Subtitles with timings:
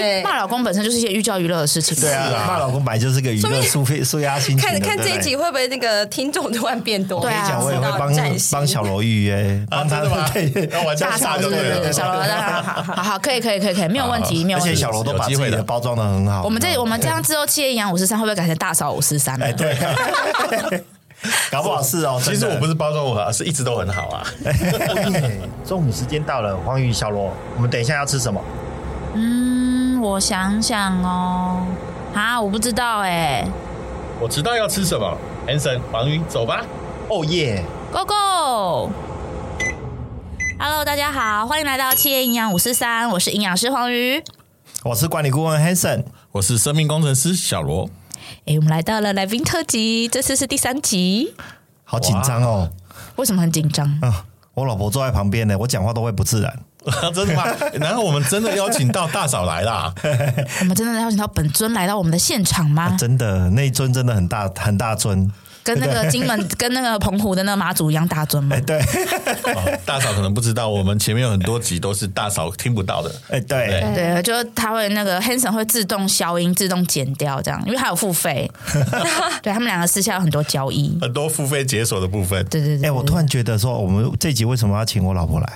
[0.00, 1.96] 哎，骂老公本身就是一些寓教于乐的事情。
[2.00, 4.68] 对啊，骂老公本来就是个娱乐、舒费、舒压心情。
[4.68, 7.20] 看看这一集会不会那个听众突然变多？
[7.20, 8.12] 对啊，我也会帮
[8.50, 10.00] 帮小罗预约，帮他
[10.32, 10.66] 对，
[10.98, 11.92] 大嫂是不是？
[11.92, 14.70] 小罗，好好好，可以可以可以可以，没有问题，没有问题。
[14.70, 16.42] 而且小罗都把自己的包装的很好。
[16.42, 19.40] 我们这我们这样之后，企业营养五十三会不会改成大嫂五十三？
[19.42, 19.76] 哎，对。
[21.50, 24.22] 搞不好是哦，其实我不是包装我好，是一直都很好啊。
[25.66, 28.40] 中午时间到了，黄宇、小罗，我们等一下要吃什么？
[29.14, 29.55] 嗯，
[30.00, 31.64] 我想想哦，
[32.14, 33.46] 啊，我不知道哎。
[34.20, 36.64] 我知道要吃什么，Hanson，黄鱼，走吧。
[37.08, 38.92] 哦耶，Go Go！Hello，
[40.84, 44.22] 大家好，欢迎来到企业营养五四三，我是营养师黄鱼，
[44.84, 47.88] 我是管理顾问 Hanson，我是生命工程师小罗。
[48.46, 51.34] 哎，我们来到了来宾特辑，这次是第三集，
[51.84, 52.68] 好紧张哦！
[53.16, 53.86] 为什么很紧张？
[54.02, 56.58] 啊，我老婆坐在旁边呢，我讲话都会不自然。
[57.14, 57.44] 真的吗？
[57.80, 59.92] 然后我们真的邀请到大嫂来啦？
[60.60, 62.84] 我们真的邀请到本尊来到我们的现场吗？
[62.84, 65.30] 啊、真的，那一尊真的很大，很大尊。
[65.64, 68.54] 跟那个金门、跟那个澎湖的那个妈祖一样大尊吗？
[68.54, 68.80] 哎，对。
[69.84, 73.12] 大嫂可能不知道，我们前面有很多集都是大嫂听不到的。
[73.30, 78.48] 哎，对，对，就他会那个 Hanson 会自动消音、自动剪掉这样，因为他有付费。
[79.42, 82.46] 对，他们两个私下有很多交易，很多付费解锁的部分。
[82.46, 82.88] 对对对。
[82.88, 85.48] 哎，我突然觉得说，我们这集为什么要请我老婆来？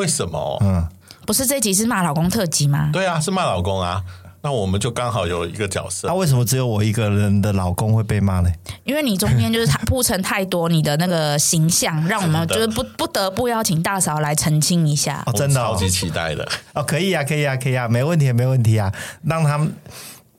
[0.00, 0.58] 为什么？
[0.62, 0.88] 嗯，
[1.26, 2.88] 不是这集是骂老公特辑吗？
[2.90, 4.02] 对啊，是骂老公啊。
[4.42, 6.08] 那我们就刚好有一个角色。
[6.08, 8.50] 那、啊、为什么只有我一个人的老公会被骂呢？
[8.84, 15.22] 因为你中间就是铺陈太多你的那个形象，让我们就是不不得不邀请大嫂来澄清一下。
[15.26, 16.48] 哦，真的、哦，超级期待的。
[16.72, 18.90] 哦，可以啊，可以啊，可以啊，没问题，没问题啊。
[19.24, 19.70] 让他们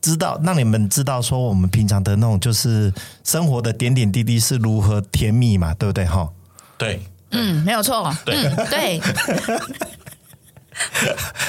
[0.01, 2.91] 知道，让你们知道，说我们平常的那种就是
[3.23, 6.05] 生活的点点滴滴是如何甜蜜嘛，对不对？
[6.05, 6.27] 哈，
[6.75, 6.99] 对，
[7.31, 9.01] 嗯，没有错，对、嗯，对。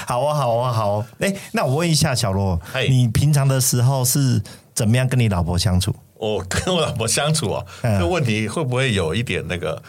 [0.06, 1.04] 好啊，好啊，好！
[1.20, 4.42] 哎，那我问一下小罗，嘿你平常的时候是
[4.74, 5.94] 怎么样跟你老婆相处？
[6.18, 9.80] 我 跟我老婆相处啊，这个问题会不会有一点那个？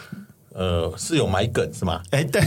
[0.54, 2.00] 呃，是有埋梗是吗？
[2.12, 2.40] 哎，对，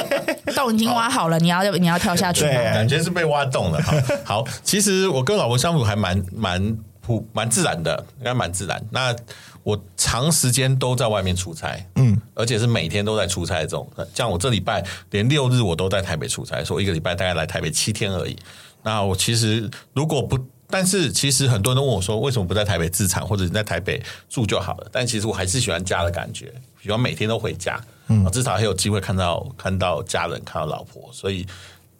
[0.54, 2.52] 洞已经挖好了，你要你要跳下去吗？
[2.74, 3.80] 感觉是被挖洞了。
[3.82, 8.80] 好，好，其实我跟老婆相处还蛮蛮普蛮自然的，应该蛮自然。
[8.90, 9.16] 那
[9.64, 13.90] 我长时间都在外面出差，嗯，而且是每天都在出差这种。
[14.14, 18.36] 像我这礼拜连六日我都在台北出差，所以我一个礼拜大概来台北七天而已。
[18.82, 20.38] 那我其实如果不，
[20.68, 24.86] 但是其实很多人都问我说，为什么不在台北自产，或者你在台北住就好了？
[24.92, 26.52] 但其实我还是喜欢家的感觉，
[26.82, 31.08] 喜欢每天都回家，嗯，至少还有机会看到看到家人，看到老婆。
[31.10, 31.46] 所以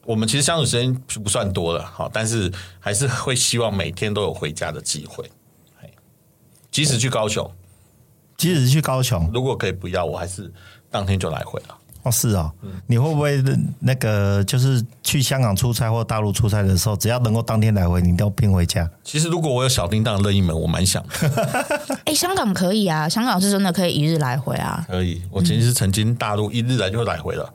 [0.04, 5.25] 我们其实相处时间不算多了，好，但是还是会希望每天都有回家的机会。
[6.74, 7.48] 即使去高雄，
[8.36, 10.52] 即使去高雄，如果可以不要，我还是
[10.90, 11.78] 当天就来回了。
[12.02, 13.40] 哦，是哦，嗯、你会不会
[13.78, 18.90] 那个就是去香港出差或大陆出差的时候，只要能够当天来回，你都拼回家？
[19.04, 21.28] 其实如果我有小叮当的任意门，我蛮想的。
[22.04, 24.84] 哎、欸，香港可以啊，香港是真的可以一日来回啊。
[24.88, 27.48] 可以，我其实曾经大陆一日来就来回了，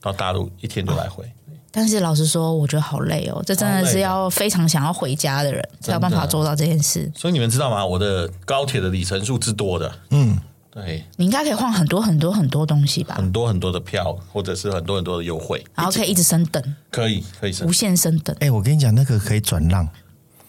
[0.00, 1.28] 到大陆一天就来回。
[1.72, 3.42] 但是老实说，我觉得好累哦。
[3.46, 7.10] 这真的是要非常想要回家的人才有办法做到这件事。
[7.14, 7.84] 所以你们知道吗？
[7.84, 10.38] 我的高铁的里程数之多的，嗯，
[10.70, 13.14] 对，你应该可以换很多很多很多东西吧？
[13.14, 18.34] 很多很多的票，或者是很多很多的优惠，然后可以一直升等，可以可以升无限升等。
[18.40, 19.88] 哎，我跟你讲，那个可以转让。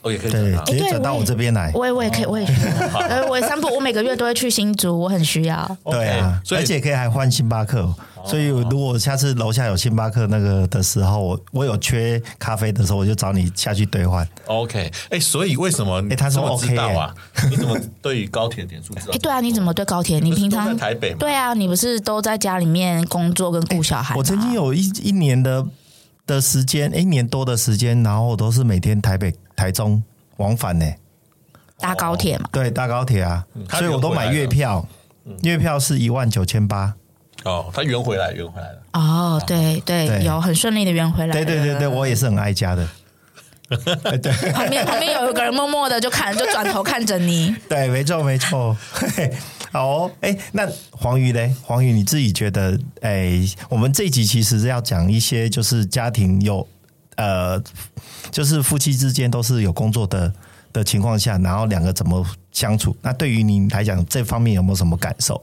[0.03, 1.71] 我也可以对，直接转到我这边来。
[1.75, 2.87] 我也我也可以，我也需要。
[3.07, 5.77] 呃，我三不，我每个月都会去新竹，我很需要。
[5.85, 7.87] 对啊，而且可以还换星巴克。
[8.25, 14.27] 所以如果下次楼下有星巴克那个的时候，我我有缺咖啡的时候，我就找你下去兑换。
[14.45, 16.01] OK，哎，所以为什么？
[16.09, 17.13] 哎，他说 OK 啊？
[17.49, 19.13] 你怎么对于高铁点数知道？
[19.13, 20.19] 哎，对啊，你怎么对高铁？
[20.19, 21.13] 你平常在台北？
[21.15, 24.15] 对啊，你不是都在家里面工作跟顾小孩？
[24.15, 25.65] 我曾经有一一年的
[26.25, 30.01] 的时间，一年多的时间，然后我都是每天台北、台中。
[30.37, 30.85] 往返呢？
[31.77, 32.49] 搭高铁嘛？
[32.51, 34.83] 对，搭高铁啊，所以我都买月票，
[35.43, 36.95] 月票是一万九千八。
[37.43, 38.81] 哦，他圆回来，圆回来了。
[38.93, 41.33] 哦，对对，有很顺利的圆回来。
[41.33, 42.87] 对对对对，我也是很爱家的。
[43.71, 47.55] 对，旁边旁边有一个人默默的就看，就转头看着你。
[47.69, 48.75] 对，没错没错。
[49.71, 51.55] 好哦，哎，那黄鱼嘞？
[51.61, 52.77] 黄鱼，你自己觉得？
[53.01, 56.67] 哎，我们这一集其实是要讲一些，就是家庭有。
[57.17, 57.61] 呃，
[58.31, 60.33] 就是夫妻之间都是有工作的
[60.73, 62.95] 的情况下，然后两个怎么相处？
[63.01, 65.39] 那对于你来讲，这方面有没有什么感受？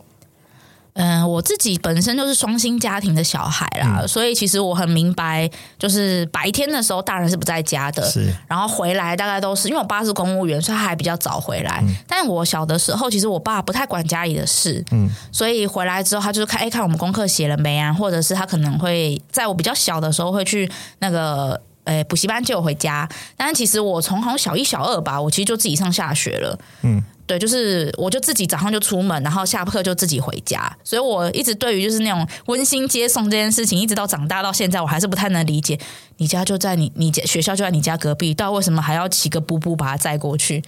[0.99, 5.49] 嗯、呃，我自己本身就是双薪家庭的小孩啦，嗯、所以其实我很明白，
[5.79, 11.81] 就是白天的时候大人是不在家的，是，然后回来大概都是因为我爸是公务员，所以他还比较早回来。
[11.87, 20.69] 嗯、但我小的时候，其实我爸不太管家里的事，嗯，所以回来之后他就是看，哎，看我们功课写了没啊，或者是他可能会在我比较小的时候会去
[20.99, 21.61] 那个。
[21.88, 23.08] 呃补习班接我回家。
[23.37, 26.58] 但是其实我从好像小一、小二吧，我其实就自己上下学了。
[26.82, 30.70] 嗯，对，就是我就自己早上就出门，然后下课就自己回家。
[30.85, 35.79] 所以我一直对于就是那种温馨接送这件事情，一直到长大到现在，我还是不太能理解。
[36.19, 40.62] 你家就在你你家学校就在你家隔壁，到为什么还要骑个布布把它载过去？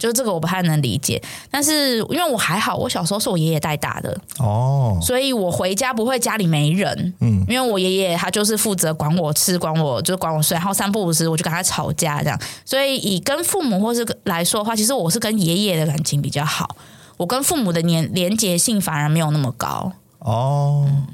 [0.00, 4.18] 就是这个我不太能理解，但是因为我还好，我小时候是我爷爷带大的。
[4.38, 16.76] 哦，所以我回家不会家里没人，嗯，因为我爷爷他就是负责管我吃，管我就管我睡，然后三不五时我就跟他吵架这样，所以以跟父母或是来说的话，其实我是跟爷爷的感情比较好，
[17.18, 19.92] 我跟父母的连连结性反而没有那么高。
[20.20, 20.86] 哦。
[20.88, 21.06] 嗯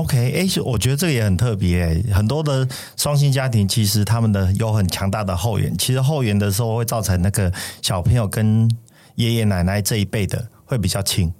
[0.00, 2.12] OK，哎、欸，我觉得这个也很特别、欸。
[2.12, 2.66] 很多的
[2.96, 7.52] 双薪家庭其实他们的有很强大的后援，其实后援的时候会造成那个
[7.82, 8.70] 小朋友跟
[9.16, 11.30] 爷爷奶奶这一辈的会比较亲。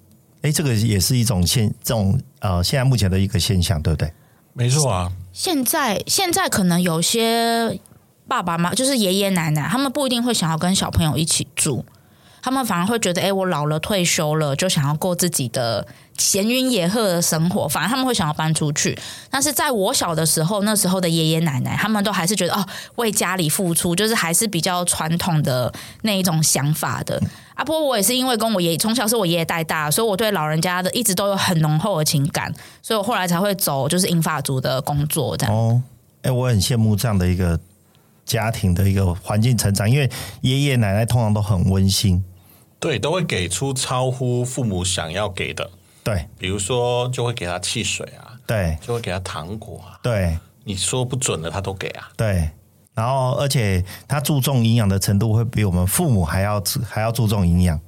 [0.42, 4.12] 哎、欸，这个也是一种现这种呃现在目前的一个现象，对不对？
[4.52, 5.10] 没错啊。
[5.32, 7.80] 现在现在可能有些
[8.28, 11.84] 爸爸妈妈就是爷爷奶奶，他们不一定会想要跟小朋友一起住。
[12.42, 17.68] 他们反而会觉得，哎，我老了退休了，就想要过自己的闲云野鹤的生活。
[17.68, 18.98] 反而他们会想要搬出去。
[19.30, 22.66] 但是在我小的时候，那时候的爷爷奶奶，他们都还是觉得哦，
[22.96, 25.72] 为家里付出，就是还是比较传统的
[26.02, 27.20] 那一种想法的。
[27.54, 32.50] 啊，不过我也是因为跟我爷爷从小是我爷爷带大，所以我对老人家的一直都有很浓厚的情感，
[32.80, 35.54] 所以我后来才会走就是银发族的工作这样。
[35.54, 35.82] 哦，
[36.22, 37.60] 哎，我很羡慕这样的一个
[38.24, 40.10] 家庭的一个环境成长，因为
[40.40, 42.24] 爷爷奶奶通常都很温馨。
[42.80, 45.70] 对，都会给出超乎父母想要给的。
[46.02, 52.50] 对，比如说就会给他汽水啊，对，就会给他糖果啊，对，你说不准的他都给啊，对。
[52.92, 57.80] 然后，而且他注重营养的程度会比我们父母还要还要注重营养。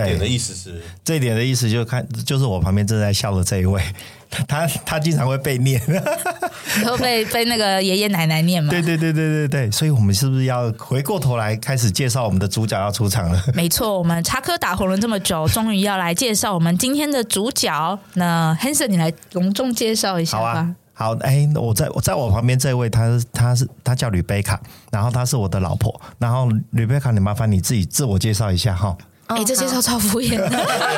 [0.00, 3.82] 这点的意思是，这一点的意思就看，就是我旁边正在笑的这一位，
[4.48, 5.78] 他他经常会被念，
[6.84, 8.70] 会被被那个爷爷奶奶念嘛。
[8.70, 13.42] 对对对对对对，所以我们是不是要回过头来开始介绍我们的主角要出场了？
[13.54, 17.98] 没错，我们插科打诨了这么久，终于要来介绍我们今天的主角。
[18.14, 20.74] 那 Hanson，你来隆重介绍一下吧。
[20.94, 24.58] 好啊，好，哎，我在我在我旁边这位，他他是他叫吕贝卡，
[24.90, 28.96] 然后他是我的老婆，然后吕贝卡，你麻烦你自己自我介绍一下哈。
[29.34, 30.50] 哎、欸，这介绍超敷衍的，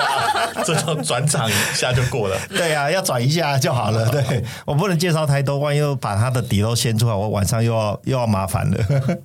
[0.65, 2.37] 这种转场一下就过了。
[2.49, 4.09] 对呀、啊，要转一下就好了。
[4.13, 9.19] 对，我不能介绍太多，万一又把他的底都掀出来，我晚上又要又要麻烦了。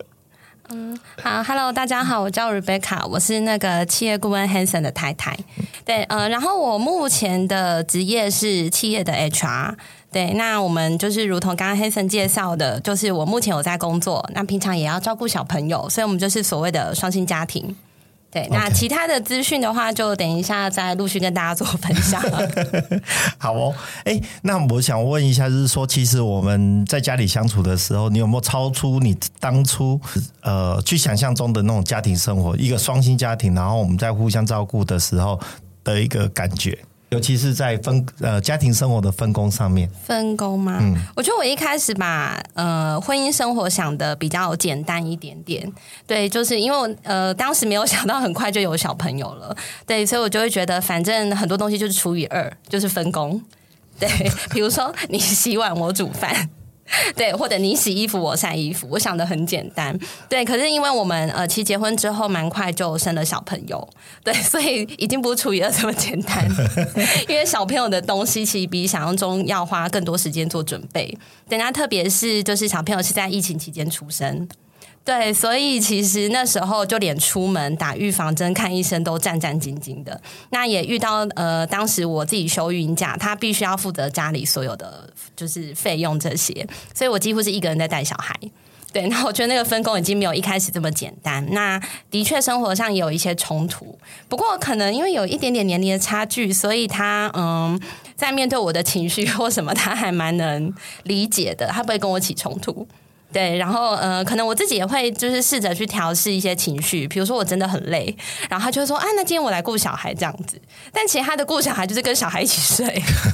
[0.71, 5.35] 嗯，好，Hello，大家好，我叫 Rebecca，我是那个企业顾问 Hanson 的太太。
[5.83, 9.73] 对，呃，然后我目前的职业是企业的 HR。
[10.11, 17.75] 对，那我们就是如同刚刚 Hanson 介绍的，就是我目前有在工作，那平常也要照顾小朋友，所以我们就是所谓的双薪家庭。
[18.31, 22.21] 对，那其他的资讯的话，就等一下再陆续跟大家做分享。
[23.39, 23.73] 好哦，
[24.03, 29.99] 哎，那我想问一下，就是说，其实我们在家里相处的时候，你有没有超出你当初
[30.41, 32.55] 呃去想象中的那种家庭生活？
[32.55, 35.39] 一个双薪家庭，然后我们在互相照顾的时候
[35.83, 36.77] 的一个感觉？
[37.09, 40.77] 尤其是在分呃家庭生活的分工上面，分工吗？
[40.79, 45.71] 嗯，我觉得我一开始把呃婚姻生活想的比较简单一点点，
[46.05, 49.55] 对，就是因为我呃当时没有想到很快就有小朋友了，
[49.87, 53.41] 对，所以我就会觉得反正很多东西就是除以二，就是分工，
[53.99, 54.07] 对，
[54.51, 56.49] 比如说你洗碗我煮饭。
[57.15, 59.97] 对，或者你洗衣服，我晒衣服，我想的很简单。
[60.27, 63.87] 对，可是因为我们呃，其实结婚之后蛮快就生了小朋友，
[64.23, 66.47] 对，所以已经不是除以二这么简单。
[67.29, 71.15] 因为小朋友的东西其实比想象中要花更多时间做准备。
[71.47, 74.47] 等下，特别是就是小朋友是在疫情期间出生。
[75.05, 80.21] 对，所以其实那时候就连出门打预防针、看医生都战战兢兢的。
[80.51, 88.35] 那也遇到呃，当时我自己休孕假，他必须要负责家里所有的就是费用这些，所以我几乎是一个人在带小孩。
[88.91, 91.43] 对，那我觉得那个分工已经没有一开始这么简单。
[91.51, 91.79] 那
[92.09, 97.79] 的确生活上也有一些冲突，不过可能因为有一点点年龄的差距，所以他嗯，
[98.15, 102.87] 在面对我的情绪或什么，他还蛮能理解的，他不会跟我起冲突。
[103.31, 108.15] 对，然后呃，可能我自己也会就是试着去调试一些情绪，比如说我真的很累，
[108.49, 110.59] 然后他就说，啊，那今天我来顾小孩这样子。
[110.91, 112.85] 但其实他的顾小孩就是跟小孩一起睡，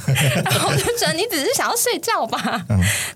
[0.44, 2.62] 然后我就觉得你只是想要睡觉吧。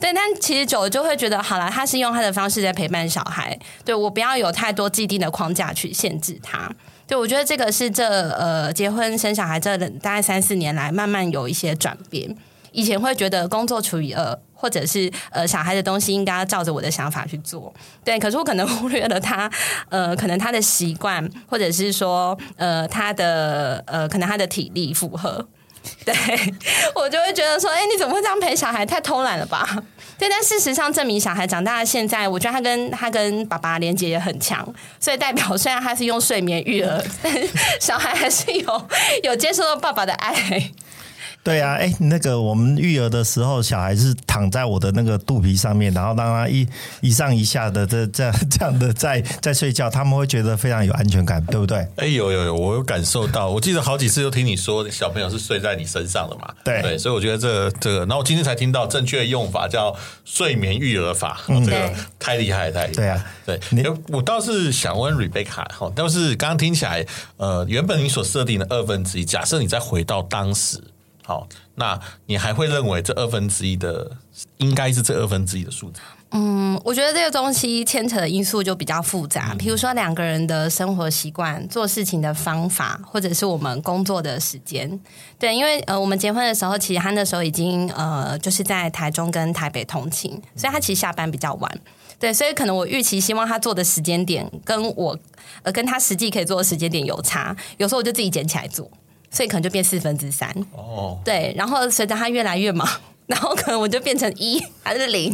[0.00, 6.70] 对，但其实久了就会觉得，好了，他是用他的方式在陪伴小孩，对，我不要有太多既定的框架去限制他。
[7.06, 12.34] 对，我觉得这个是这呃结婚生小孩这大概三四年来慢慢有一些转变。
[12.72, 17.72] 以前会觉得工作除以二，或者是呃小孩的东西应该要照着我的想法去做，
[18.04, 18.18] 对。
[18.18, 19.50] 可是我可能忽略了他，
[19.88, 25.48] 呃，可能他的习惯，或者是说呃他的呃可能他的体力负荷，
[26.04, 26.14] 对
[26.94, 28.84] 我就会觉得说，哎，你怎么会这样陪小孩？
[28.84, 29.82] 太偷懒了吧？
[30.18, 34.62] 对，但事实上证明，小孩长大了，现在我觉得他跟他跟爸爸连接也很强，
[35.00, 37.32] 所以代表虽然他是用睡眠育儿，但
[37.80, 38.88] 小孩还是有
[39.22, 40.70] 有接受到爸爸的爱。
[41.42, 46.68] 对啊，哎，那个我们育儿的时候，小孩是躺在我的那个肚皮上面，然后让他一
[47.00, 51.78] 一上一下的这这样这样的在在睡觉，他们会觉得非常有安全感，对不对？
[51.96, 56.82] 哎，有有有，我有感受到，我记得好几次都听你说小朋友是睡在你身上的嘛，对。
[56.82, 63.82] 对，所以我觉得这个这个，然后我今天才听到正确的用法叫睡眠育儿法，嗯、这个太厉害太厉害，对啊，对，你。
[64.08, 67.06] 我倒是想问 Rebecca 哈，但是刚刚听起来，
[67.38, 70.78] 呃，原本你所设定的二分之一，假设你再回到当时。
[71.30, 71.46] 好，
[71.76, 71.96] 那
[72.26, 74.10] 你还会认为这二分之一的
[74.56, 76.00] 应该是这二分之一的数字？
[76.32, 85.00] 嗯，我觉得这个东西牵扯的因素就比较复杂，比如说两个人的生活习惯、做事情的方法，或者是我们工作的时间。
[85.38, 91.80] 对，因为呃，我们结婚的时候，其实他那时候已经呃，就是在台中跟台北通勤，所以他其实下班比较晚。
[92.18, 95.16] 对，所以可能我预期希望他做的时间点跟我
[95.62, 98.90] 呃跟他实际可以做的时间点有差，有时候我就自己捡起来做。
[99.30, 100.48] 所以可能就变四分之三。
[100.72, 102.88] 哦，对，然后随着他越来越忙，
[103.26, 105.32] 然后可能我就变成一还是零，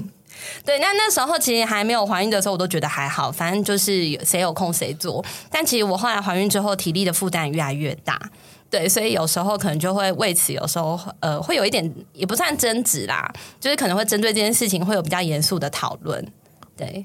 [0.65, 5.25] 对，那那时候其实还没有怀孕的时候，我都觉得还好，反正就是谁有空谁做。
[5.51, 8.21] 但其实我后来怀孕之后，体力的负担越来越大，
[8.69, 16.25] 对，所以有时候可能就会为此，有时候呃会有一点也不算争执啦，就是可能会针对这件事情会有比较严肃的讨论，
[16.77, 17.05] 对。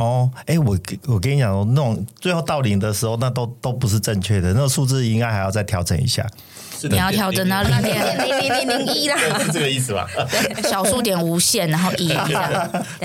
[0.00, 6.26] 哦，哎，我我跟你讲，那种最后到零的时候，那都都不是正确的，那个数字应该还要再调整一下。
[6.84, 9.14] 你要调整到零点零零零零一啦，
[9.44, 10.08] 是这个意思吧？
[10.30, 12.08] 对，小数点无限，然后一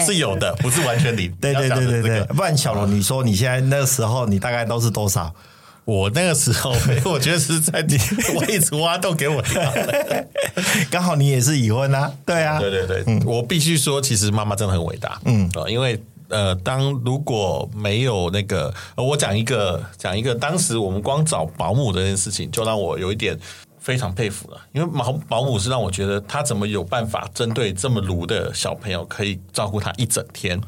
[0.05, 1.29] 是有的，不是完全零。
[1.41, 5.35] 对对对对对，不然小龙，你说你现在那个时候，你大概都是多少？
[5.83, 6.73] 我那个时候，
[7.03, 7.97] 我觉得是在你
[8.35, 9.61] 我一直挖洞给我跳。
[10.89, 16.01] 刚好你也是已婚啊，对啊，对对对，嗯，我必须说，其实妈妈真的很伟大，嗯，因为。
[16.29, 23.39] 呃，当如果没有那个，我讲一个讲一个，当时我们光找保姆这件事情，就让我有一点
[23.79, 24.59] 非常佩服了。
[24.73, 30.59] 因为保保姆是让我觉得他怎么有办法针对这么鲁的小朋友，可以照顾他一整天。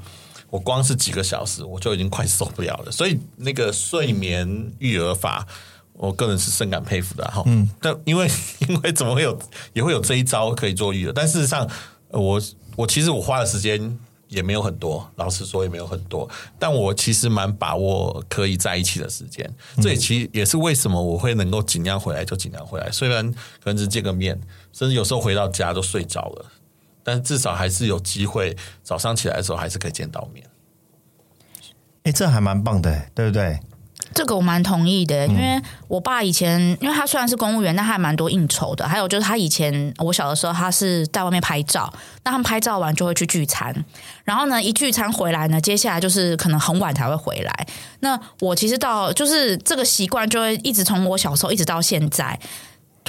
[0.49, 2.91] 我光是几个小时，我就已经快受不了了。
[2.91, 5.45] 所以那个睡眠育儿法，
[5.93, 7.41] 我个人是深感佩服的哈。
[7.47, 8.29] 嗯，但因为
[8.69, 9.37] 因为怎么会有
[9.73, 11.11] 也会有这一招可以做育儿？
[11.13, 11.67] 但事实上，
[12.11, 12.39] 我
[12.75, 13.97] 我其实我花的时间。
[14.29, 16.29] 也没有很多，老实说也没有很多，
[16.59, 19.49] 但我其实蛮把握可以在一起的时间，
[19.81, 24.39] 这也其实也是为什么我会能够尽量回来就尽量回来，虽然可能只见个面，
[24.73, 26.45] 甚至有时候回到家都睡着了，
[27.03, 30.45] 但至少还是有机会早上起来的时候还是可以见到面。
[32.03, 33.59] 哎，这还蛮棒的，对不对？
[34.17, 38.87] 这个我蛮同意的，因为我爸以前，因为他虽然是公务员，但还蛮多应酬的。
[38.87, 41.93] 还有就是他以前我小的时候，他是在外面拍照，
[42.23, 43.71] 那他们拍照完就会去聚餐，
[44.23, 47.67] 然后呢，一聚餐回来呢，接下来就是可能很晚才会回来。
[47.99, 52.39] 那我其实到就是这个习惯，就会一直从我小时候一直到现在，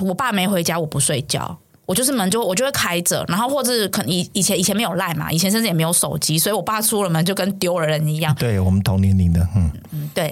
[0.02, 1.58] 我爸没回家，我不睡觉。
[1.88, 8.34] 我就是门就我就会开着，然后或者可能以以前以前没有赖嘛，以前甚至也没有手机，所以我爸出了门就跟丢了人一样。
[8.34, 10.30] 对我们同年龄的，嗯嗯，对，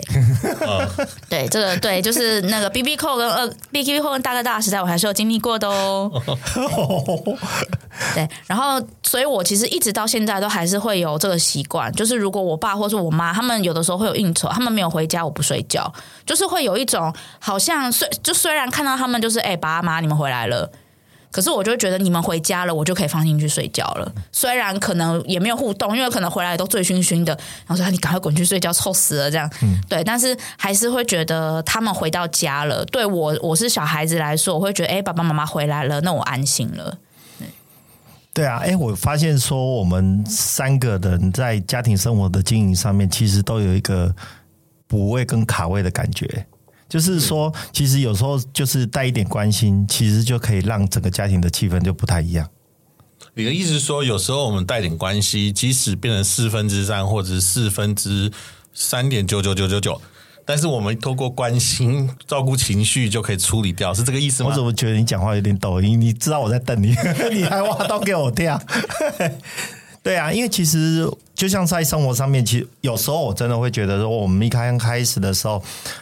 [1.31, 6.13] 对这个对，就是那个 BB Call 跟二 BB Call 跟大哥大时代，我还是有经历过的哦。
[8.15, 15.91] 对，然后所以我其实一直到现在都还是会有这个习惯，就是如果我爸或是我妈他们有的时候会有应酬，他们没有回家，我不睡觉，
[16.27, 20.71] 就是会有一种好像虽就虽然看到他们就是哎爸妈你们回来了。
[21.37, 24.11] 可是我就会觉得你们回家了，我就可以放心去睡觉了。
[24.33, 27.35] 虽然可能也没有互动，因为可能回来都醉醺醺的，
[27.66, 29.47] 然后说你赶快滚去睡觉，臭死了这样。
[29.61, 32.83] 嗯，对，但是还是会觉得他们回到家了。
[32.87, 36.97] 对我，我是小孩子来说，我会觉得哎，爸爸妈妈回来了，那我安心了。
[37.38, 37.47] 对，
[38.33, 44.11] 对啊，哎，我发现说我们三个人在家庭生活的经营上面，其实都有一个
[44.87, 46.47] 补位跟卡位的感觉。
[46.88, 52.49] 就是说，其实有时候就是带一点关心，其实就可以让整个家庭的气氛就不太一样。
[53.35, 58.31] 你的意思是说，有时候我们带点关系，即使变成四分之三或者是四分之
[58.73, 60.00] 三点九九九九九，
[60.45, 64.50] 但是我们透过关心、照顾情绪就可以处理掉，是这个意思吗？
[64.50, 66.00] 我怎么觉得你讲话有点抖音？
[66.00, 66.95] 你知道我在瞪你，
[67.33, 68.59] 你还挖刀给我跳？
[70.07, 75.61] 对啊，因为其实就像在生活上面，其实有时候我真的会觉得说，我们一开开始的时候，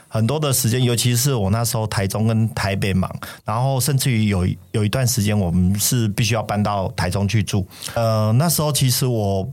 [0.08, 3.10] 很多的时间，尤其是我那时候台中跟台北忙，
[3.46, 7.66] 然后甚至于有有一段时间，我们是必须要搬到台中去住。
[7.94, 9.50] 呃，那时候其实我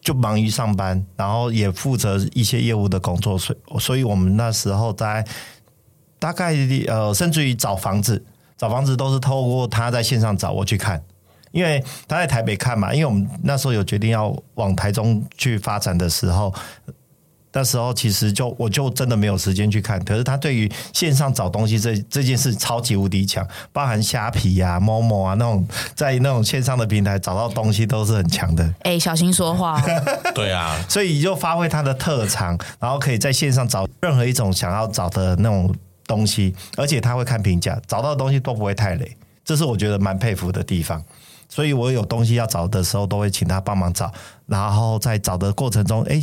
[0.00, 5.22] 就忙于上班，然后也负责一些业务的工作，所以所以我们那时候在
[6.18, 6.54] 大概
[6.86, 8.24] 呃，甚至于找房子，
[8.56, 11.02] 找房子都是透过他在线上找我去看。
[11.52, 16.54] 因为他在台北看嘛，因为我们那时候有决定要往台中去发展的时候。
[17.52, 25.66] 那时候其实就我就真的没有时间去看，可是他对于线上找东西这这件事超级无敌强，包含虾皮呀、啊、Momo 啊那种
[25.96, 28.62] 在那种线上的平台找到东西都是很强的。
[28.82, 29.82] 哎、欸，小心说话。
[30.32, 35.74] 对啊，所以就发挥他的特长，然后可以在线上找任何一种想要找的那种
[36.06, 41.02] 东西，而且他会看评价，找到的东西都不会太累，这是我觉得蛮佩服的地方。
[41.50, 44.10] 所以我有东西要找的时候，都会请他帮忙找，
[44.46, 46.22] 然后在找的过程中，哎，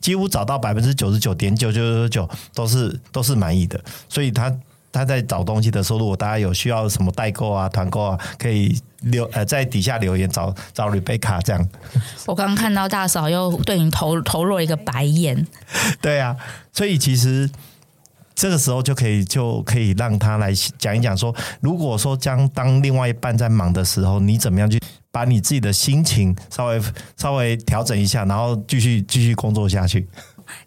[0.00, 3.80] 几乎找到百分之九十九点九九九九都是都是满意的。
[4.08, 4.52] 所以他
[4.90, 11.68] 他在找东西的时候，如果大家有需要什么代购啊、团购啊，可以留呃在底下留言找找 Rebecca 这样。
[12.26, 15.46] 我刚刚看到大嫂又对你投投入了一个白眼。
[16.00, 16.36] 对啊，
[16.72, 17.48] 所以其实。
[18.36, 24.78] 这个时候就可以就可以让他来讲一讲说，如果说将当另外一半在忙的时候，你怎么样去
[25.10, 26.80] 把你自己的心情稍微
[27.16, 30.06] 稍微调整一下，然后继续继续工作下去。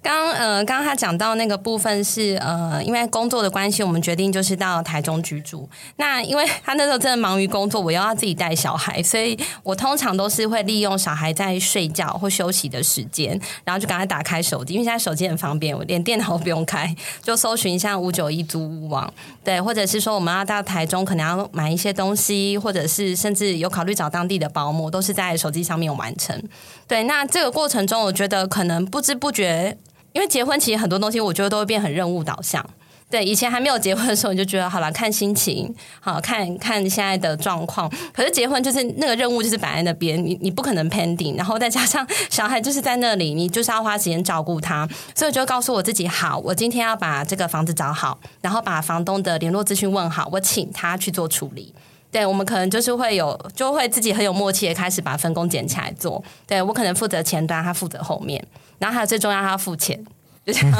[0.01, 5.67] 刚呃，刚刚他讲到那个部分是呃，因为工作的关系，我们决定就是到台中居住。
[5.97, 19.11] 那因为他那时候真的忙于工作，我又要自己带小孩，所以我通常都是会利用小孩在睡觉或休息的时间，然后就赶快打开手机，因为现在手机很方便，我连电脑都不用开，就搜寻一下五九一租屋网，
[19.43, 26.41] 对，或者是说我们要到台中，可能要买一些东西，或者是甚至有考虑找当地的保姆，都是在手机上面完成。
[26.89, 29.77] 对，那这个过程中，我觉得可能不知不觉。
[30.11, 32.65] 因为结婚其实很多东西，我觉得都会变很任务导向。
[33.11, 37.87] 对，以前还没有结婚的时候，你就觉得好了，看心情，好看看现在的状况。
[38.11, 44.87] 可是结婚就是那个任务就是摆在那边，你你不可能 pending，然后再加上 小孩就是在那里，你就是要花时间照顾他。
[45.13, 51.73] 所以我就告诉我自己，好，我今天要把这个房子找好，然后把房东的联络资讯问好，我请他去做处理。
[52.11, 56.23] 对，我们可能就是会有，就会自己很有默契的开始把分工捡起来做。
[56.47, 58.43] 对，我可能负责前端，他负责后面。
[58.79, 60.03] 然后还有最重要，他要付钱，
[60.45, 60.71] 就这样。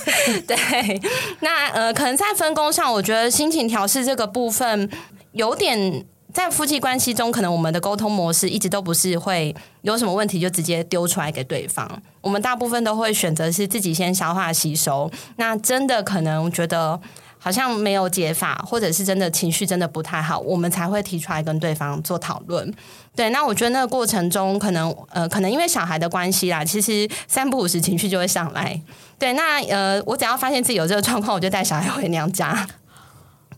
[0.46, 1.00] 对，
[1.40, 4.88] 那呃，可能在分工上，我觉得心情调试这个部分
[5.32, 12.00] 有点在夫妻关系中，可能我们的沟通模式一直都不是会有什么问题就直接丢出来给对方。
[12.20, 15.10] 我们大部分都会选择是自己先消化吸收。
[15.36, 17.00] 那真的可能觉得
[17.38, 22.72] 好像没有解法，或者是真的情绪真的不太好，我们才会提出来跟对方做讨论。
[23.14, 28.80] 对，那我觉得那个过程中，可能呃，可能因为小孩的关系啦，其实三不五时情绪就会上来。
[29.18, 32.66] 对，那呃，我只要发现自己有这个状况，我就带小孩回娘家。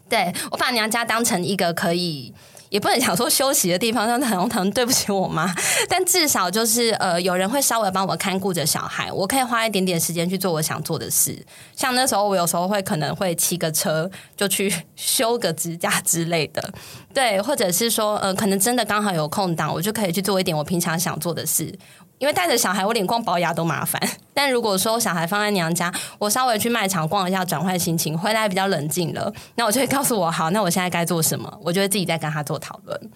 [0.08, 2.32] 对，我把娘家当成一个可以。
[2.70, 5.54] 也不能想说休息的地方，但是很疼，对不起我妈。
[5.88, 11.37] 但至少就是呃，有人会稍微帮我看顾着小孩，我可以花一点点时间去做我想做的事。
[11.76, 16.72] 像那时候，我有时候会可能会骑个车就去修个指甲之类的，
[17.12, 21.76] 对，或者是说呃，可能真的刚好有空档，我就可以去做一点我平常想做的事。
[22.20, 24.00] 因为带着小孩，我连逛保养都麻烦。
[24.35, 31.50] 但如果说小孩放在娘家，我稍微去卖场逛一下，转换心情，回来比较冷静了，那我就会告诉我，好，那我现在该做什么？
[31.62, 33.11] 我就会自己再跟他做讨论。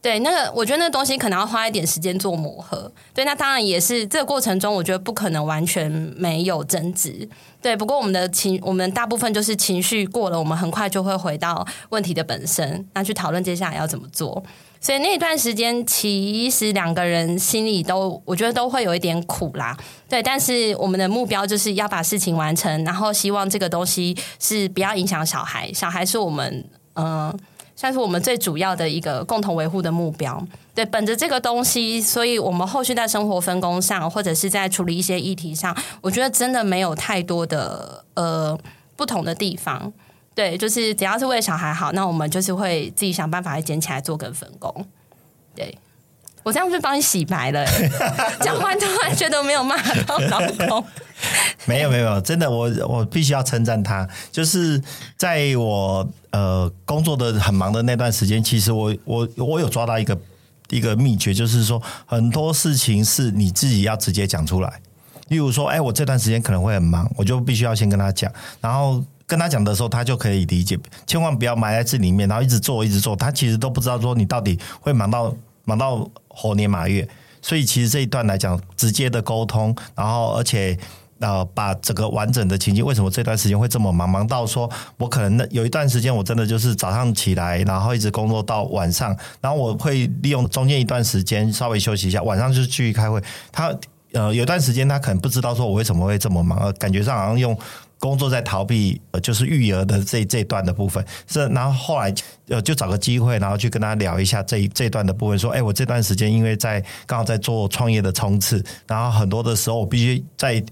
[0.00, 2.90] 对，那个我觉得那东西可能要花一点时间做磨合。
[3.12, 7.28] 对，那当然也是这个过程中，我觉得不可能完全没有争执。
[7.60, 14.40] 对，不过我们的情，我们大部分就是情绪过了，我们很快就会回到问题的本身，那去讨论接下来要怎么做。
[14.80, 19.76] 所以那段时间，其实两个人心里都，我觉得都会有一点苦啦。
[20.08, 25.72] 对，但是我们的目标就是要把事情完成，然后希望这个东西是不要影响小孩。
[25.72, 26.64] 小孩是我们，
[26.94, 27.36] 嗯、
[27.74, 30.42] 算是我们最主要的一个共同维护的目标。
[30.74, 38.56] 对，本着这个东西，所以我们后续在生活分工上，或者是在处理一些议题上，我觉得真的没有太多的呃
[38.94, 39.92] 不同的地方。
[40.38, 44.86] 对，就是只要是为小孩好，那我们就是会自己想办法来捡起来做跟分工。
[45.52, 45.76] 对，
[46.44, 47.66] 我这样是帮你洗白了，
[48.40, 50.84] 讲话突然觉得没有骂到老公。
[51.66, 54.80] 没有没有，真的，我我必须要称赞他，就是
[55.16, 60.16] 在我呃工作的很忙的那段时间，其实我我我有抓到一个
[60.70, 64.80] 一个秘诀，就是说很多事情是你自己要直接讲出来。
[65.30, 69.02] 例如说，哎，我这段时间可能会很忙，我就必须要先跟他讲，然后。
[69.28, 73.14] 跟他讲的时候，他就可以理解，千万不要埋在这里面，然后一直做，一直做。
[73.14, 75.32] 他其实都不知道说你到底会忙到
[75.64, 77.06] 忙到猴年马月。
[77.40, 80.76] 所以其实这一段来讲，直接的沟通，然后而且
[81.20, 93.22] 呃，把整个完整的情境，为什么这段时间会这么忙，忙到说我可能有一段时间我真的就是早上起来，然后一直工作到晚上，然后我会利用中间一段时间稍微休息一下，晚上就继续开会。
[93.52, 93.72] 他
[94.12, 97.56] 呃，有段时间他可能不知道说我为什么会这么忙，感觉上好像用
[97.98, 101.04] 工作在逃避，呃，就是育儿的这这段的部分。
[101.26, 102.14] 是，然后后来
[102.48, 110.62] 呃，就找个机会，然后去跟他聊一下这这段的部分，说，哎，我这段时间因为在刚好在做创业的冲刺，然后很多的时候我必须在。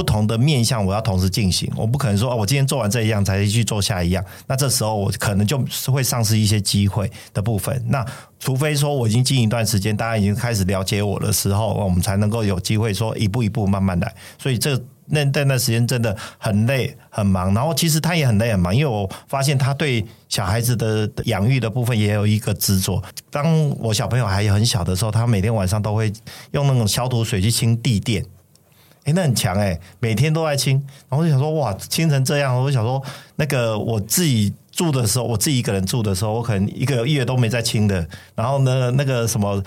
[0.00, 4.24] 不同的面向，我要同时进行，我不可能说哦，我今天做完这一样才去做下一样。
[4.46, 7.84] 那这时候我可能就是会丧失一些机会的部分。
[7.86, 8.02] 那
[8.38, 14.10] 除非说我已经经营一段时间，大家已经开始了解我的时候，我们才能够有机会说一步一步慢慢来。
[14.38, 23.02] 所以这那那段时间真的很累很忙，然后其实他也很累很忙，因为我发现他对小孩子的养育的部分也有一个执着。
[23.30, 26.10] 当我小朋友还很小的时候，他每天晚上都会
[26.52, 28.24] 用那种消毒水去清地垫。
[29.04, 33.02] 哎，那很强哎，每天都在清，然后就想说，哇，清成这样，我就想说，
[33.36, 39.62] 那个我自己住的时候，我自己一个人住的时候，我可能一个月都没在清的，然后呢，那个什么。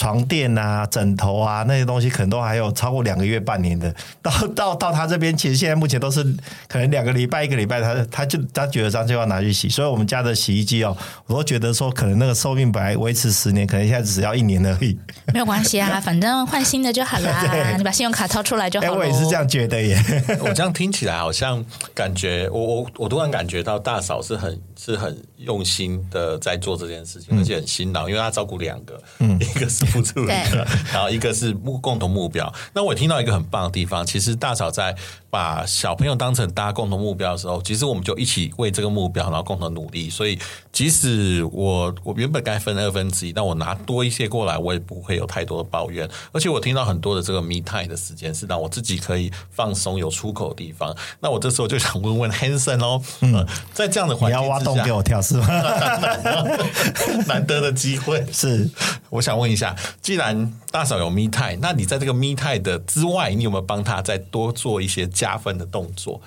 [0.00, 3.94] 床垫啊、枕头啊那些东西，可能都还有超过两个月、半年的。
[4.22, 6.24] 到到到他这边，其实现在目前都是
[6.66, 9.68] 可能两个礼拜、一个礼拜，他他就他觉得这样就要拿去洗。
[9.68, 14.98] 所以，我们家的洗衣机哦，我都觉得说，可能那个寿命本来维持十年，可能现在只要一年而已。
[15.34, 17.74] 没有关系啊， 反正换新的就好啦。
[17.76, 18.94] 你把信用卡掏出来就好了。
[18.94, 20.02] 我也是这样觉得耶。
[20.40, 21.62] 我这样听起来好像
[21.94, 30.34] 感觉，我我我突然感觉到大嫂是很是很用心的在做这件事情，而且很辛劳，因为她照顾两个，嗯，一个是不住的。
[30.92, 34.94] 然后一个是目共同目标，那我也听到一个很棒的地方，其实大嫂在
[35.28, 40.10] 把小朋友当成大家共同目标的时候，其实我们就一起为这个目标，然后共同努力。
[40.10, 40.38] 所以
[40.72, 46.08] 即使我我原本该分二分之一，但我拿多一些过来，我也不会有太多的抱怨。
[46.32, 50.94] 而且我听到很多的这个 me time 的时间，是让我自己可以放松、有出口的地方。
[51.20, 55.46] 那我这时候就想问问 Hanson 哦，嗯， 在这样的环境你要挖洞给我跳是吗？
[57.26, 58.68] 难得的机会是，
[59.10, 66.20] 我想问一下，既然大嫂有 me time，那你在这个 me time 的之外，你有没有帮他再多做一些加分的动作？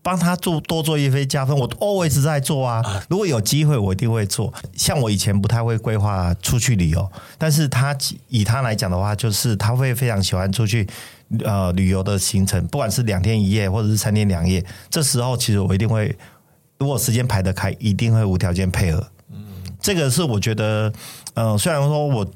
[0.00, 3.04] 帮他做多做一些加分，我 always 在做啊。
[3.10, 4.50] 如果有机会，我一定会做。
[4.72, 7.94] 像我以前不太会规划出去旅游，但是他
[8.28, 10.88] 以他来讲的话，就是他会非常喜欢出去
[11.44, 14.64] 呃旅游的行程，不管是两天一夜或者是三天两夜。
[14.88, 16.16] 这时候其实我一定会，
[16.78, 19.06] 如果时间排得开，一定会无条件配合。
[19.30, 19.44] 嗯，
[19.78, 20.90] 这个是我觉得，
[21.34, 22.26] 嗯、呃，虽然说我。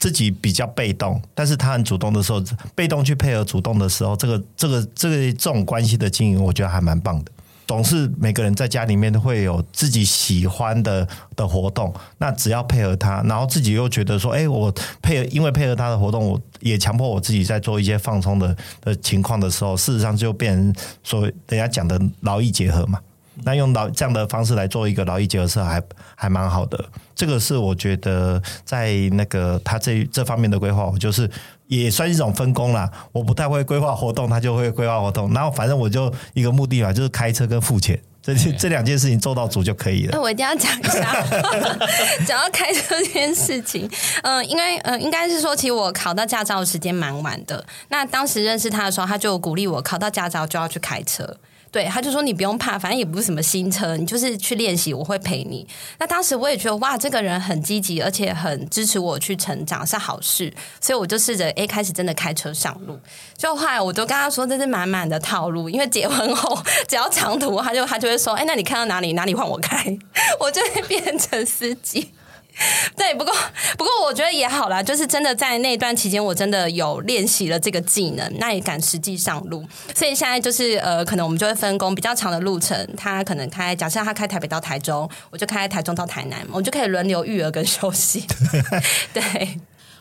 [0.00, 2.42] 自己比较被动，但是他很主动的时候，
[2.74, 7.30] 被动去配合主动的时候，这个这个这个这种关系的经营，我觉得还蛮棒的。
[7.66, 22.98] 总是每个人在家里面都会有自己喜欢的的活动，那只要配合他，然后自己又觉得说，哎，我配合，因为配合他的活动，我也强迫我自己在做一些放松的的情况的时候，事实上就变成所谓人家讲的劳逸结合嘛。
[23.44, 25.82] 那用劳这样的方式来做一个劳逸结合是还
[26.14, 31.30] 还蛮好的，这个是我觉得在那个他这这方面的规划，我就是
[31.68, 32.90] 也算一种分工啦。
[33.12, 35.32] 我不太会规划活动，他就会规划活动。
[35.32, 40.10] 然后反正我就一个目的嘛，就是开车跟付钱，这这两件事情做到足就可以了。
[40.12, 41.24] 那我一定要讲一下，
[42.26, 43.90] 讲到开车这件事情，
[44.22, 47.64] 嗯，因为嗯，应该是说，其实我考到驾照的时间蛮晚的。
[47.88, 51.36] 那当时认识他的时候，他就鼓励我考到驾照就要去开车。
[51.72, 55.64] 对，他就说你不用怕，反正也不是什么新车，你就是去练习，我会陪你。
[56.00, 60.52] 那当时我也觉得哇，这个人很积极，而且很支持我去成长，是好事。
[60.80, 62.98] 所以我就试着诶，开始真的开车上路。
[63.36, 69.84] 就后来我就跟他说，这是满满的套路，因为结婚后只要长途，他就他就会说，哎，那你开到哪里，哪里换我开，
[70.40, 72.12] 我就会变成司机。
[72.96, 73.32] 对，不过
[73.78, 79.64] 不过我觉得也好啦，就是真的在那段期间，我真的有练习了这个技能，那也敢实际上路。
[79.94, 88.26] 所以现在就是呃，可能我们就会分工比较长的路程，他可能开，假设他开台北到台中，我就开台中到台南，我就可以轮流育儿跟休息。
[89.14, 89.58] 对，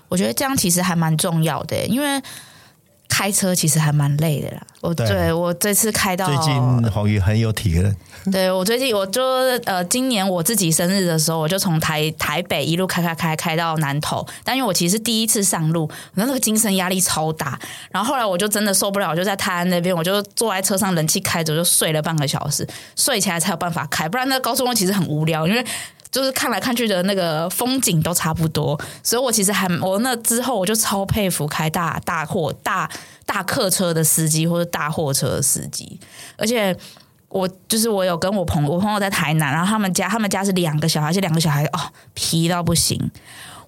[0.09, 2.21] 我觉得这样其实还蛮重要的，因为。
[3.09, 7.93] 开车其实还蛮累的啦，我对，对我这次开到最近黄宇很有体验。
[8.31, 9.21] 对我最近我就
[9.65, 17.59] 呃，今年我自己生日的时候，我就从台台北一路开开开开到南投，但因为我其实第一次上路，那那个精神压力超大，
[17.91, 25.65] 然后后来我就真的受不了，我就在泰安那边，我就坐在车上，冷气开着，就睡了半个小时，睡起来才有办法开，不然那个高速公路其实很无聊，因为。
[26.11, 32.89] 就是看来看去的那个风景都差不多，所以我其实还我那之后我就超佩服开大大货大
[33.25, 35.99] 大客车的司机或者大货车司机，
[36.35, 36.75] 而且
[37.27, 41.79] 我就是我有跟我朋，我朋友在台南，然后他们家他们家是两个小孩，这两个小孩哦
[42.15, 43.11] 皮到不行。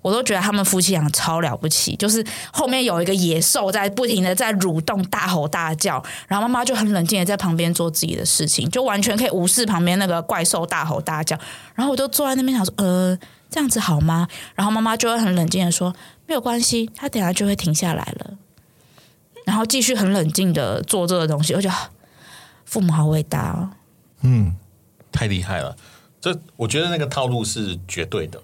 [0.01, 11.37] 我都觉得他们夫妻俩超了不起，就是后面有一个野兽在不停的在蠕动、大吼大叫，然后妈妈就很冷静的在旁边做自己的事情，就完全可以无视旁边那个怪兽大吼大叫。
[11.75, 13.17] 然后我就坐在那边想说，呃，
[13.49, 14.27] 这样子好吗？
[14.55, 15.93] 然后妈妈就会很冷静的说，
[16.25, 18.31] 没有关系，他等下就会停下来了。
[19.45, 21.75] 然后继续很冷静的做这个东西，我觉得
[22.65, 23.69] 父母好伟大哦。
[24.21, 24.55] 嗯，
[25.11, 25.75] 太厉害了。
[26.21, 28.39] 这我觉得那个套路是绝对的，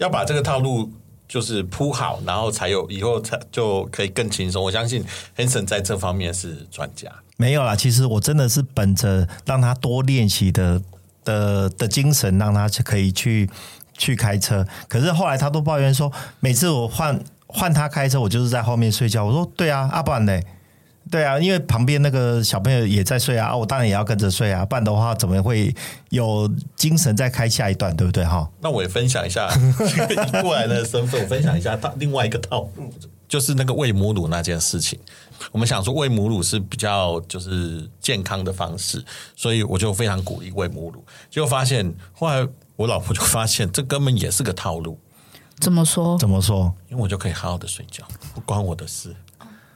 [0.00, 0.90] 要把这个套路
[1.28, 4.64] 就是铺好，然后才有以后才就可以更轻松。
[4.64, 5.04] 我相信
[5.36, 7.08] Hanson 在这方面是专家。
[7.36, 10.82] 没有啦，其实我真的是本着让他多练习的
[11.24, 13.48] 的的精神，让他可以去
[13.96, 14.66] 去开车。
[14.88, 16.10] 可是后来他都抱怨说，
[16.40, 19.24] 每次我换换他开车，我就是在后面睡觉。
[19.24, 20.40] 我说对啊，阿不然呢？
[21.10, 25.74] 对啊，因为旁边那个小朋友也在睡啊，我当然也要跟着睡啊，不然的话怎么会
[26.10, 28.48] 有精神再开下一段，对不对哈？
[28.60, 29.50] 那我也分享一下
[30.10, 32.92] 以过来的身份，我分享一下他另外一个套路，
[33.28, 34.98] 就是那个喂母乳那件事情。
[35.50, 41.04] 我们想说喂母乳是比较就是健康的方式，所以我就非常鼓励喂母乳。
[41.28, 42.46] 结果发现后来
[42.76, 44.98] 我老婆就发现这根本也是个套路。
[45.58, 46.16] 怎么说？
[46.18, 46.72] 怎么说？
[46.88, 49.14] 因为我就可以好好的睡觉，不关我的事。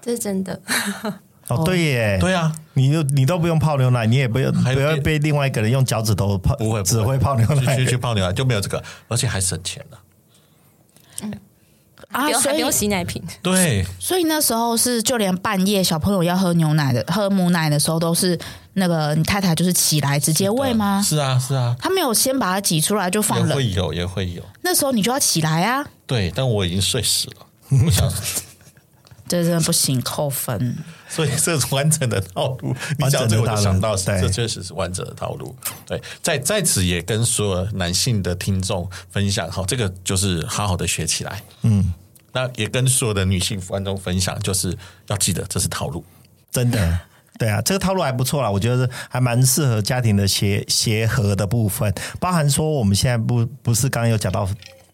[0.05, 0.61] 这是真的。
[1.49, 7.19] 哦，对耶，对啊，你就你都不用泡牛奶，你也不用不要被另外一个人用脚趾头泡，不会只会。
[7.19, 7.77] 泡牛奶。
[7.77, 9.99] 去去泡牛奶就没有这个，而且还省钱了。
[11.23, 11.33] 嗯。
[12.11, 18.39] 啊，所以不用洗奶瓶，对，所以那时候是就连半夜小朋友要喝牛奶的、喝母奶的时候，都是
[18.75, 21.03] 那个你太太就是起来直接喂吗？
[21.03, 24.43] 是啊，是啊，他没有先把它挤出来就放冷，也会有也会有。
[24.63, 27.47] 那时候你就要起来啊，对，但我已经睡死了，
[27.85, 28.09] 我想。
[29.27, 30.77] 这真的不行，扣分。
[31.09, 32.75] 所以这是完整的套路。
[32.99, 35.55] 你讲这个我就想到，这确实是完整的套路。
[35.87, 41.43] 对，在在此也跟所有男性的听众分享，好，这个就是好好的学起来。
[41.63, 41.93] 嗯，
[42.33, 46.05] 那也跟所有的女性观众分享，就是要记得这是套路。
[46.51, 47.01] 真的，
[47.39, 54.49] 对啊，这个套路还不错啦，我觉得还蛮适合家庭的协协和的部分，包含说我们现在不不是刚刚有讲到。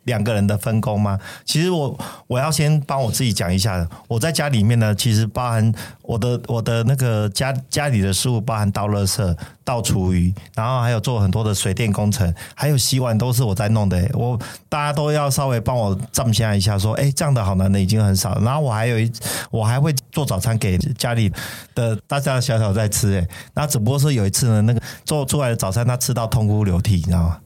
[0.05, 1.19] 两个人的分工吗？
[1.45, 3.87] 其实我我要先帮我自己讲一下。
[4.09, 14.09] 我在家里面呢，其实包含我的我的那个家家里的事务，包含倒垃圾、倒厨余，然后还有做很多的水电工程，还有洗碗都是我在弄的。
[14.15, 18.39] 我大家都要稍微帮我站下一下，说，哎，这样的好男人已经很少。
[18.41, 19.13] 然后我还有一，
[19.51, 21.33] 我还会做早餐给家里
[21.75, 23.19] 的大家小小在吃。
[23.19, 27.39] 哎，那只不过是有一次呢，那个做出来的早餐他吃到痛哭流涕，你知道吗？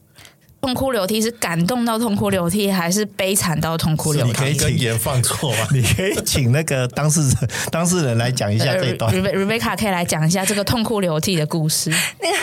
[0.65, 4.31] 痛哭流涕是感动到痛哭流涕，还是悲惨到痛哭流涕？
[4.31, 5.67] 你可以请言放错吗？
[5.71, 9.13] 你可以请那个当事人当事人来讲一下这一段。
[9.13, 11.91] Rebecca 可以来讲一下这个痛哭流涕的故事。
[12.19, 12.37] 那个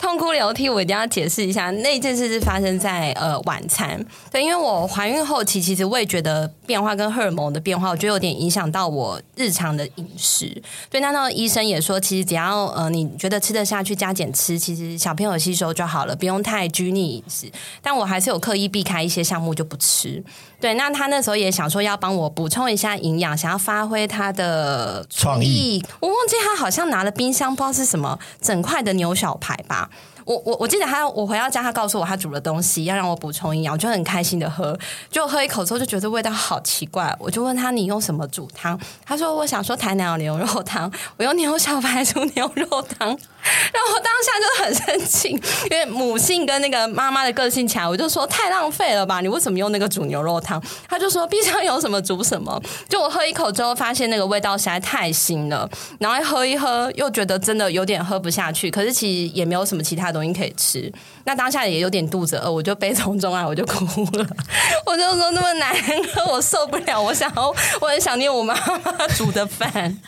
[0.00, 4.04] 痛哭流涕，我一定要解释一下，那件事是发生在呃晚餐。
[4.32, 10.60] 对，因为我怀孕后期，其实味觉得变化跟荷尔蒙的变化，我觉得有点影响到我日常的饮食。
[10.90, 17.46] 对，那那个医生也说，其实只要呃你觉得吃得下去，加减吃，其实小朋友吸收就好了，不用太拘泥饮食。
[17.82, 20.22] 但我还是有刻意避开一些项目就不吃。
[20.60, 25.82] 对，那他那时候也想说要帮我补充一下营养，想要发挥他的创意。
[26.00, 29.88] 我忘记他好像拿了冰箱，不知道是什么整块的牛小排吧。
[30.28, 34.78] 我我我记得他，我回到家，他告诉我他煮的东西要让我补充营养，我就很开心的喝，
[35.10, 38.78] 就喝一口之后就觉得味道好奇怪，我就问他，你用什么煮汤？
[39.06, 50.62] 他说我想说台南有牛肉汤，我用牛小排煮牛肉汤，然后我当下就很生气，因为母性跟那个妈妈的个性起来，我就说太浪费了吧，你为什么用那个煮牛肉汤？
[50.86, 55.66] 他就说冰箱有什么煮什么，就我喝一口之后发现那个味道实在太腥了，
[55.98, 60.92] 然后喝一喝又觉得真的有点喝不下去，可是其实也没有什么其他的东西可以吃，
[61.24, 64.26] 那当下也有点肚子饿，我就悲从中来，我就哭了。
[64.84, 65.74] 我就说那么难
[66.14, 69.98] 喝，我受不了，我想要，我很想念我妈妈煮的饭。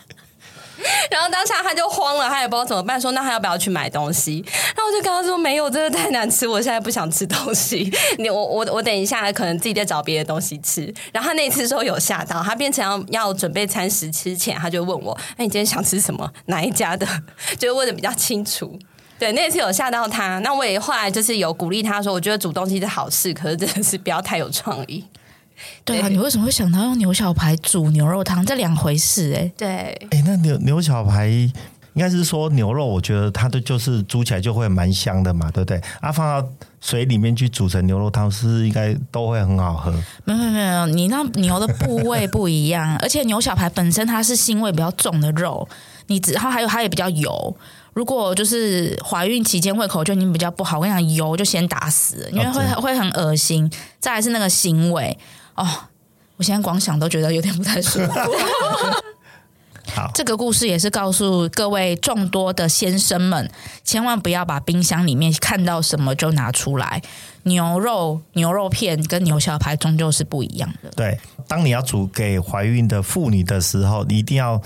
[1.11, 4.42] 然后当下他就慌了，他也不知道怎么办，说那他要不要去买东西？
[4.75, 7.92] 然后我就跟他说没有，真的太难吃，我现在不想吃东西。
[8.16, 10.90] 你我我我等一下可能自己再找别的东西吃。
[11.12, 16.33] 然后他那次时候有吓到，他变成要要准备餐食之前，他就问我：哎，你今天想吃什么？
[16.46, 17.07] 哪一家的？
[17.59, 18.79] 就问的比较清楚。
[19.21, 25.05] 对，那次有吓到他，那我也后来就是有鼓励他说，我觉得煮东西是好事，可是真的是不要太有创意。
[25.85, 28.43] 对啊，你为什么会想到用牛小排煮牛肉汤？
[28.47, 29.53] 这两回事哎。
[29.59, 29.69] 对，
[30.11, 31.53] 哎，那牛牛小排应
[31.97, 35.79] 该是说牛肉，我觉得它的就是煮起来就会蛮香的嘛，对不对？
[36.01, 36.49] 啊，放到
[36.81, 39.93] 水里面去煮成牛肉汤，是，是应该都会很好喝。
[40.25, 45.69] 没有没有没有，你那牛的部位不一样， 而且牛小排本身它是腥味比较重的肉，
[46.07, 47.55] 你只然后还有它也比较油。
[47.92, 53.70] 如果就是怀孕期间胃口就已经比较不好，我跟你讲，油就先打死，因为会会很恶心。
[53.98, 55.16] 再来是那个行为
[55.57, 55.66] 哦，
[56.37, 58.12] 我现在光想都觉得有点不太舒服。
[58.12, 58.31] 好，
[60.07, 63.50] 好，这个故事也是告诉各位众多的先生们，
[63.83, 67.03] 千万不要把冰箱里面看到什么就拿出来。
[67.44, 70.90] 牛肉、牛肉片跟牛小排终究是不一样的。
[70.94, 74.61] 对，当你要煮给怀孕的妇女的时候，你一定要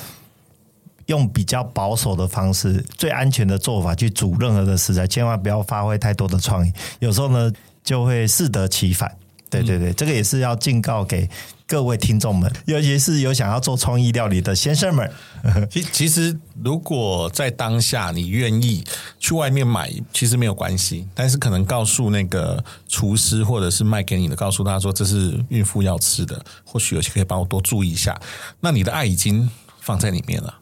[1.06, 6.72] 用比较保守的方式，最安全的做法去煮任何的食材，千万不要发挥太多的创意。
[7.00, 9.10] 有时候呢，就会适得其反。
[9.50, 11.30] 对对对，这个也是要警告给
[11.64, 15.08] 各位听众们，尤其是有想要做创意料理的先生们。
[15.70, 18.82] 其其实，如果在当下你愿意
[19.20, 21.06] 去外面买，其实没有关系。
[21.14, 28.20] 但是可能告诉那个厨师或者是卖给你的，告诉他说这是孕妇要吃的，或许有些可以帮我多注意一下。
[28.58, 30.52] 那你的爱已经放在里面了。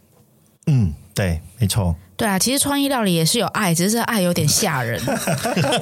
[0.66, 1.94] 嗯，对，没错。
[2.16, 5.00] 对啊，其实创意料理也是有爱，只是爱有点吓人。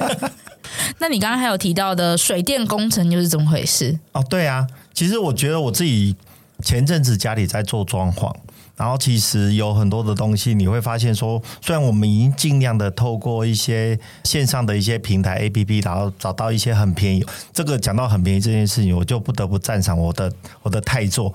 [0.97, 3.99] 那你刚刚还有提到的水电工程又是怎么回事？
[4.13, 6.15] 哦，对啊，其实我觉得我自己
[6.63, 8.33] 前阵子家里在做装潢，
[8.75, 17.23] 然后其实有很多的东西，你会发现说，虽然我们已经尽量的透过一些线上的一些平台 APP，然后找到一些很便宜。
[17.53, 20.31] 这个讲到很便宜这件事情，我就不得不赞赏我的
[20.63, 21.31] 我的太座。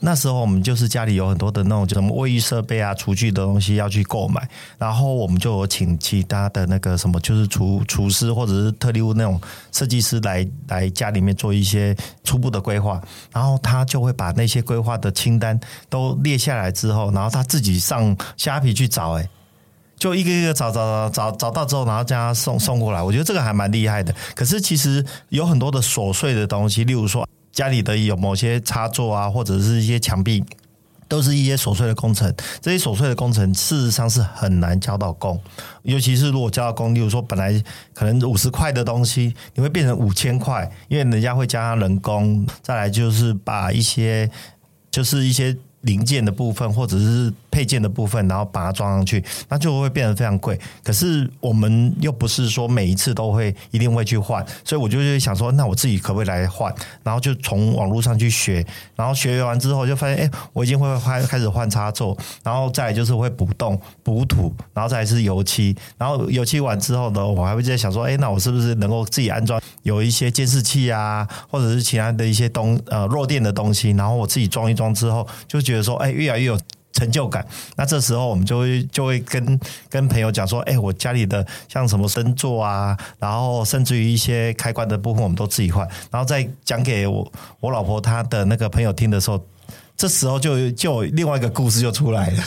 [0.00, 9.40] 那时候我们就是家里有很多的那种什么卫浴设备啊、厨具的东西要去购买，然后我们就有请其他的那个什么，就是厨厨师或者是特力屋那种
[9.72, 13.00] 设计师来来家里面做一些初步的规划，
[13.32, 19.28] 然后他就会把那些规划的清单都列下来之后，然后他自己上虾皮去找，哎，
[19.98, 23.02] 就一个一个找找找找找到之后，然后将他送送过来。
[23.02, 24.14] 我觉得这个还蛮厉害的。
[24.34, 27.26] 可是其实有很多的琐碎的东西，例如说。
[27.54, 30.44] 家里的有某些插座啊，或者是一些墙壁，
[31.08, 32.34] 都是一些琐碎的工程。
[32.60, 35.40] 这些琐碎的工程，事实上是很难交到工。
[35.84, 37.62] 尤其是如果交到工，例如说本来
[37.94, 42.46] 可能五十块的东西，你会变成五千块，因为人家会加人工。
[42.60, 44.28] 再来就是把一些，
[44.90, 45.56] 就是一些。
[45.84, 50.58] 零件的部分或者是配件的部分，然后把它装上去，那就会变得非常贵。
[50.82, 56.74] 可是我们又不是说每一次都会一定会去换，所以我就会想说，那我自己可不可以来换？
[57.02, 58.64] 然后就从网络上去学，
[58.96, 76.60] 然后学完之后就发现，哎，我已经会开开始换插座，然后再就是会补洞、补土，然后再是油漆，然后油漆完之后呢，我还会在想说，哎，那我是不是能够自己安装有一些监视器啊，或者是其他的一些东呃弱电的东西，然后我自己装一装之后，就觉比如说，哎，越来越有
[76.92, 77.44] 成就感。
[77.74, 79.58] 那这时候我们就会就会跟
[79.88, 85.84] 跟朋友讲说，哎，我家里的像什么灯座啊，然后甚至于一些开关的部分，我们都自己换。
[86.12, 89.44] 然后再讲给我我老婆她的那个朋友听的时候，
[89.96, 92.44] 这时候就就另外一个故事就出来了。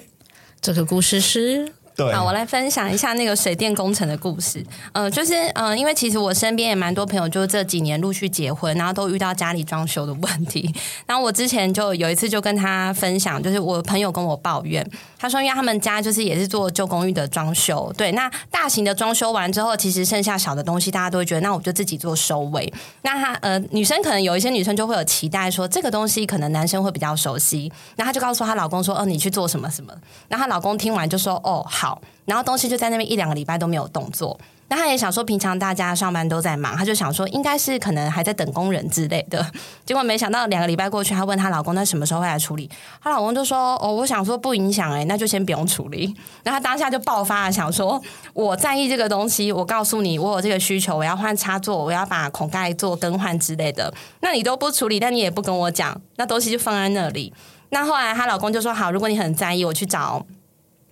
[0.60, 1.72] 这个故事是。
[1.98, 4.60] 好，我来分享一下那个水电工程的故事。
[4.92, 10.70] 嗯、呃，就是嗯、呃，因为其实我身边也蛮多朋友，就这几年陆续结婚，然后都遇到家里装修的问题。
[11.06, 14.86] 然后我之前就有一次就跟他分享，就是我朋友跟我抱怨，
[15.18, 22.70] 他说因为他们家就是也是做旧公寓的装修，对，那大型的装修完之后，其实剩下小的东西，大家都会觉得那我就自己做收尾。
[23.00, 29.92] 那他呃，女生可能有一些女生就会有期待说，这个东西可能男生会比较熟悉，那她就告诉她老公说，哦、呃，你去做什么什么。
[30.28, 31.85] 那她老公听完就说，哦，好。
[32.24, 34.38] 然后东西就在那边一两个礼拜都没有动作。
[34.68, 39.46] 那他也想说，平常大家上班都在忙，他就想说应该是可能还在等工人之类的。
[39.86, 42.68] 结果没想到两个礼拜过去，她问她老公，那什么时候会来处理？
[43.00, 48.02] 她老公就说：“哦，我想说不影响哎，那就先不用处理。”然后他当下就爆发了，想说
[48.34, 53.94] ：“我在意这个东西，我告诉你，我有这个需求，我要换插座，我要把孔盖做更换之类的。
[54.20, 57.32] 那你都不处理，但你也不跟我讲，那东西就放在那里。
[57.68, 60.26] 那后来她老公就说：好，如果你很在意，我去找。”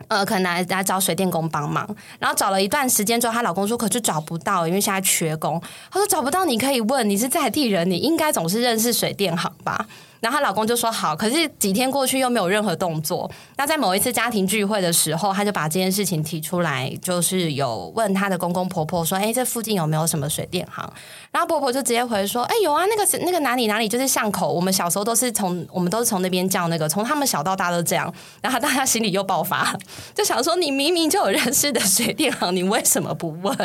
[0.08, 1.88] 呃，可能来来找水电工帮忙，
[2.18, 5.60] 然后找了一段时间之后，她老公说可是找不到，因为现在缺工。
[5.90, 9.86] 她说找不到，你可以问，你是在地人，你应该总是认识水电行吧？
[10.20, 13.30] 然后她老公就说好，可是几天过去又没有任何动作。
[13.56, 20.90] 那在某一次家庭聚会的时候，她就把这件事情提出来，就是有问她的公公婆婆说：“哎，这附近有没有什么水电行？”
[21.30, 29.76] 然后婆婆就直接回说：“哎，有啊，那个那个哪里哪里就是巷口，我们小时候都是从我们都是从那边叫那个，从他们小到大都这样。”然后大家心里又爆发，
[30.14, 33.56] 就想说：“你明明就有认识的水电行，你为什么不问？”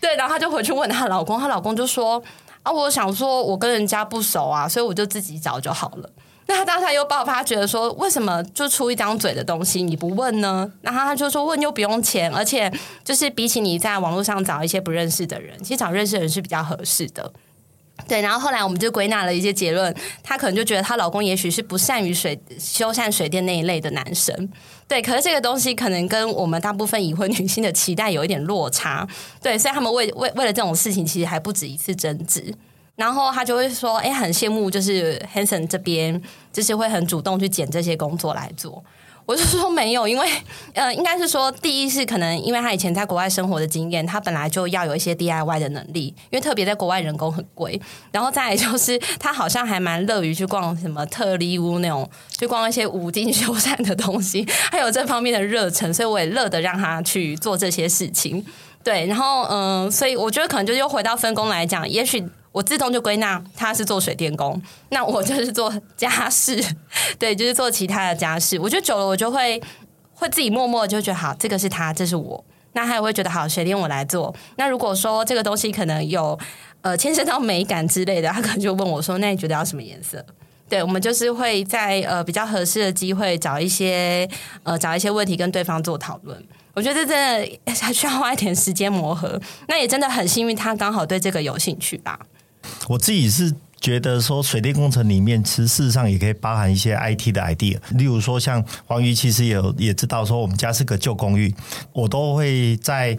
[0.00, 2.22] 对，然后她就回去问她老公，她老公就说。
[2.64, 6.10] 啊，我想说，我跟人家不熟啊，所以我就自己找就好了。
[6.46, 10.70] 那他当时又爆发，觉得说，为什么就出一张嘴的东西你不问呢？
[10.82, 12.70] 然后他就说，问又不用钱，而且
[13.02, 17.32] 就是比起你在网络上找一些不认识的人，其实找认识的人是比较合适的。
[18.08, 24.50] 对，然后后来我们就归纳了一些结论，她可能就觉得她老公也许是不善于水修缮水电那一类的男生。
[24.86, 29.06] 对，可是这个东西可能跟我们大部分已婚女性的期待有一点落差。
[29.42, 32.54] 对，所以他们为为为了这种事情，其实还不止一次争执。
[32.96, 36.20] 然后他就会说：“哎，很羡慕，就是 Hanson 这边，
[36.52, 38.84] 就是会很主动去捡这些工作来做。”
[39.26, 40.28] 我就说没有，因为
[40.74, 47.80] 呃，应该是说，第一是可能因为他以前在国外生活的经验，他本来就要有一些 DIY 的能力，因为特别在国外人工很贵。
[48.12, 52.08] 然后再来就是，他好像还蛮乐于去逛什么特力屋那种，
[52.38, 58.44] 去逛一些五金修缮的东西，还有这方面的热忱，所以我也乐得让他去做这些事情。
[58.82, 62.22] 对，然后嗯、所以我觉得可能就又回到分工来讲，也许。
[62.54, 66.64] 我自动就归纳他是做水电工，那我就是做家事，
[67.18, 68.56] 对，就是做其他的家事。
[68.60, 69.60] 我觉得久了，我就会
[70.12, 72.44] 会自己默默就觉得好，这个是他，这是我。
[72.74, 74.32] 那他也会觉得好，水电我来做。
[74.56, 76.38] 那如果说这个东西可能有
[76.82, 80.24] 呃牵涉到美感之类的，他可能就问我说：“那你觉得要什么颜色？”
[80.68, 84.28] 对，我们就是会在呃比较合适的机会找一些
[84.62, 86.40] 呃找一些问题跟对方做讨论。
[86.72, 89.40] 我觉得这真的 还需要花一点时间磨合。
[89.68, 92.18] 那也真的很幸运，他刚好对这个有兴趣吧。
[92.88, 101.54] 我自己是觉得说，水电工程里面其实事实上也可以包含一些 IT 的 idea，例如说像黄鱼其实也有也知道说，我们家是个旧公寓，
[101.92, 103.16] 我都会在。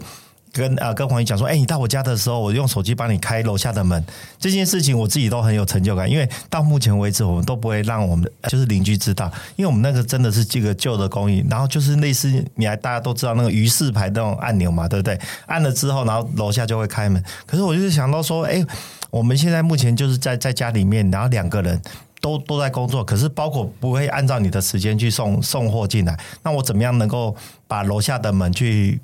[0.52, 4.02] 跟呃跟黄瑜讲说，哎、你到我家的时候，我用手机帮你开楼下的门，
[4.38, 15.20] 这件事情我自己都很有成就感，因为到目前为止，我们都不会让我们就是邻居知道，因为我们那个真的是这个旧的公寓，然后就是类似你还大家都知道那个鱼式牌那种按钮嘛，对不对？
[15.44, 17.22] 按了之后，然后楼下就会开门。
[17.44, 18.64] 可是我就是想到说，哎、
[19.10, 21.80] 我们现在目前就是在在家里面，然后两个人
[22.20, 27.34] 都都在工作，可是包裹不会按照你的时间去送送货进来，那我怎么样能够
[27.66, 29.00] 把楼下的门去？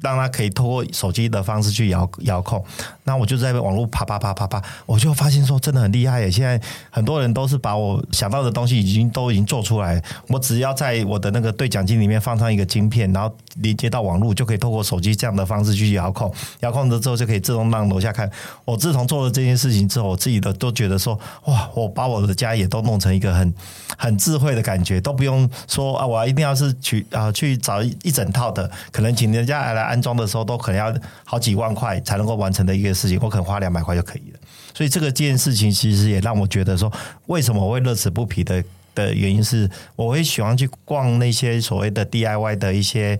[0.00, 2.64] 让他可以透过手机的方式去遥遥控，
[3.04, 6.30] 那我就在网络啪啪啪啪啪，我就发现说真的很厉害耶！
[6.30, 18.30] 现在很多人都是把我想到的东西已经都已经做出来，我只要在我的那个对讲机里面放上一个晶片，然后连接到网络，就可以透过手机这样的方式去遥控，遥控了之后就可以自动让楼下看。
[18.64, 23.52] 我自从做了这件事情之后，我自己的都觉得说哇，我把我的家也都弄成一个很
[23.98, 29.82] 很智慧的感觉，都不用说啊，我一定要是去啊去找一整套的，可能请人家来来。
[29.82, 30.94] 安装的时候都可能要
[31.24, 34.38] 好几万块才能够完成的一个事情，我可能花两百块就可以了。
[34.72, 36.90] 所以这个件事情其实也让我觉得说，
[37.26, 38.62] 为什么我会乐此不疲的
[38.94, 43.18] 的原因是，我会喜欢去逛那些所谓的 DIY 的一些。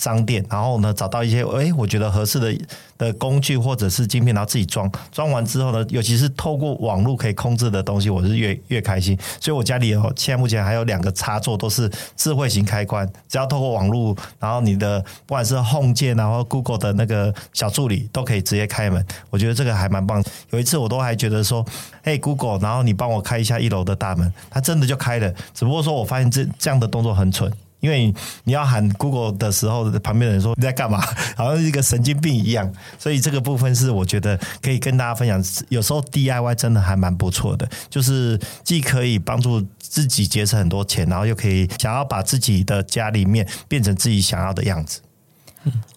[0.00, 2.58] 商店，然后呢，找到一些诶，我觉得合适的
[2.96, 4.90] 的工具或者是晶片，然后自己装。
[5.12, 9.18] 装完之后呢，尤其是透过网络可以控制的东西，我是越越开心。
[9.38, 19.04] 所以我家里有现在目前还有两个插座都是智慧型开关，只要透过网络，然后你的不管是 Home 键然后 Google 的那个小助理都可以直接开门。
[19.28, 20.24] 我觉得这个还蛮棒。
[20.48, 21.62] 有一次我都还觉得说，
[22.02, 25.30] 嘿 Google，然后你帮我开一下一楼的大门，它真的就开了。
[25.52, 27.52] 只不过说我发现这这样的动作很蠢。
[27.80, 28.14] 因为
[28.44, 31.00] 你要喊 Google 的时候，旁边的人说你在干嘛？
[31.36, 32.70] 好像是一个神经病一样。
[32.98, 35.42] 所以这个部分是我觉得可以跟大家分享。
[35.68, 45.00] 有时候 DIY 真的还蛮不错的，就是既可以帮助自己节省很多钱，然后又可以想要把自己的家里面变成自己想要的样子。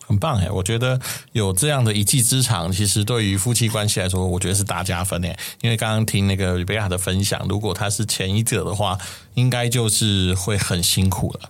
[0.05, 0.49] 很棒哎！
[0.51, 0.99] 我觉得
[1.31, 5.33] 有这样的一技之长，其实对于夫妻关系来说，我觉得是大加分哎。
[5.61, 8.97] 因为刚刚听那个 Rebecca 的分享，如果他是前一者的话，
[9.35, 11.49] 应该就是会很辛苦了。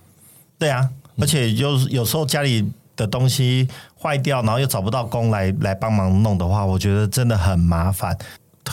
[0.64, 0.89] 对啊，
[1.20, 3.68] 而且有有时候家里的东西
[4.01, 8.18] 坏掉，然后又找不到工来来帮忙弄的话，我觉得真的很麻烦。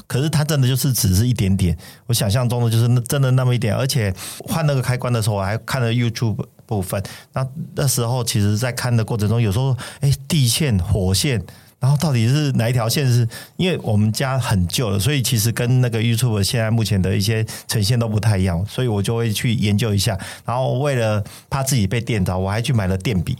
[0.07, 1.77] 可是它真的就是只是一点点，
[2.07, 3.75] 我想象中的就是那真的那么一点。
[3.75, 7.03] 而且换那个开关的时候，我还看了 YouTube 部分。
[7.33, 11.45] 那那时候其实，在看的过程中，有时候哎，地线、火线。
[11.81, 13.27] 然后到底是哪一条线是？
[13.57, 20.19] 因为我们家很旧了，所以其实跟那个 YouTube 现在目前的一些呈现都不太一样，所以我就会去研究一下。
[20.45, 23.35] 然后为了怕自己被电到，我还去买了电笔，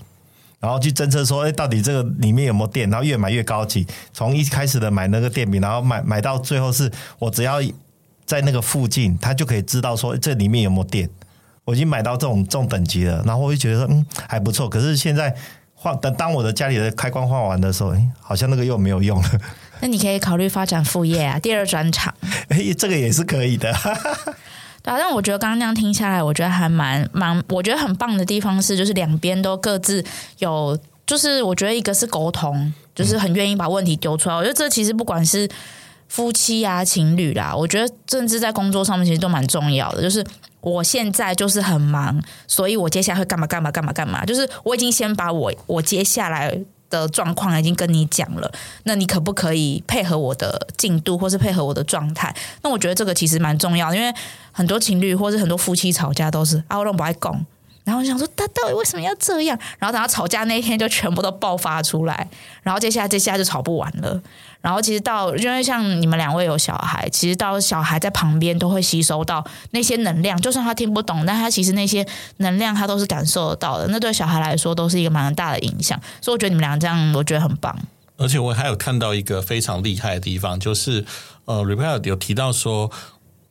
[0.59, 2.89] 然后去侦测说，哎，到底这个里面有没有电？
[2.89, 7.61] 然后越买越高级，从一开始的买那个电笔，然后买买到最后是我只要
[8.25, 11.07] 在那个附近，它就可以知道说这里面有没有电。
[11.67, 14.67] 我已经买到这种这种等级了，然后我就觉得说，嗯，还不错。
[14.67, 15.37] 可是现在。
[15.83, 19.31] 换等当我的家里的开关换完的时候，哎，好像那个又没有用了。
[19.81, 22.15] 那你可以考虑发展副业啊，第二专场。
[22.51, 23.73] 哎，这个也是可以的。
[24.85, 30.05] 对啊，但我觉得刚刚那样听下来，我觉得还蛮蛮，我觉得很棒的地方是，就是两边都各自
[30.39, 34.35] 有，就是我觉得一个是沟通，就是很愿意把问题丢出来。
[34.35, 35.49] 我觉得这其实不管是
[36.11, 40.23] 夫妻啊、情侣啦，我觉得甚至在工作上面其实都蛮重要的，就是。
[40.63, 44.27] 我现在就是很忙，所以我接下来会干嘛干嘛干嘛干嘛。
[44.27, 46.55] 就是我已经先把我我接下来
[46.91, 48.53] 的状况已经跟你讲了，
[48.83, 52.37] 那你可不可以配合我的进度，或是配合我的状态？
[52.61, 54.13] 那我觉得这个其实蛮重要，因为
[54.53, 57.47] 很多情侣或是很多夫妻吵架都是啊，我都不爱讲，
[57.85, 59.59] 然后我想说他到底为什么要这样？
[59.79, 62.29] 然后等到吵架那一天就全部都爆发出来，
[62.63, 64.21] 然后接下来接下来就吵不完了。
[64.61, 72.07] 然后其实到因为像你们两位有小孩，其实到小孩在旁边都会吸收到那些能量，就算他听不懂，但他其实那些
[72.37, 73.87] 能量他都是感受得到的。
[73.89, 75.99] 那对小孩来说都是一个蛮大的影响。
[76.21, 77.75] 所以我觉得你们俩这样，我觉得很棒。
[78.19, 81.07] 而且我还有看到一个非常厉害的地方，就是
[81.47, 82.91] 呃，Repair 有提到说，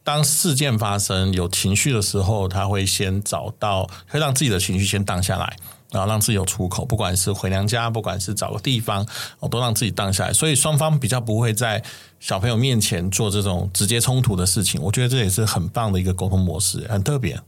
[0.04, 5.56] 当事件发生有情绪的时候，他会先找到，会让自己的情绪先荡下来。
[5.92, 9.04] 然后让自己有出口，不管是回娘家，不管是找个地方，
[9.40, 10.32] 我都让自己荡下来。
[10.32, 11.82] 所以双方比较不会在
[12.20, 14.80] 小朋友面前做这种直接冲突的事情。
[14.84, 17.40] 我觉得这也是很棒的一个沟通模式，很特别。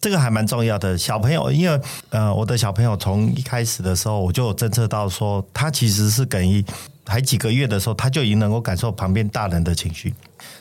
[0.00, 0.98] 这个还蛮重要的。
[0.98, 1.80] 小朋友，因为
[2.10, 6.64] 呃，我的小朋友从一开始的时候，我就有侦测到说，他其实是等于
[7.06, 10.12] 还几个月的时候，他就已经能够感受旁边大人的情绪。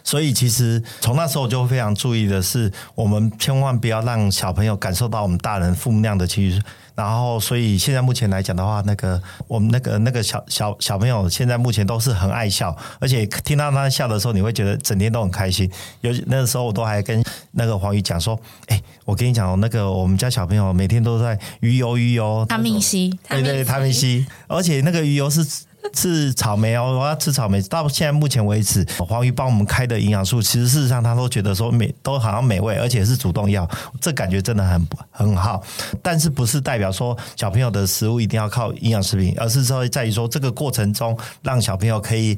[0.06, 6.62] 所以其实从那时候我就非常注意的是，我们千万不要让小朋友感受到我们大人负面的情绪。
[6.94, 15.70] 然后，所以现在目前来讲的话，那个我们那个那个小小小朋友，现在目前都是很爱笑，而且听到他笑的时候，你会觉得整天都很开心。
[16.00, 25.46] 有那个时候，我都还跟那个黄宇讲说：“哎，我跟你讲哦，那个我们家小朋友每天都在鱼油鱼油，他明西，对对，他明西，而且那个鱼油是。”
[25.94, 27.62] 是草莓哦，我要吃草莓。
[27.64, 33.70] 到现在目前为止，黄鱼帮我们开的营养素，其实事实上他都觉得说美，都好像美味，而且是主动要，
[34.00, 35.64] 这感觉真的很很好。
[36.02, 42.38] 但是不是代表说小朋友的食物一定要靠营养食品，而是说在于说这个过程中，让小朋友可以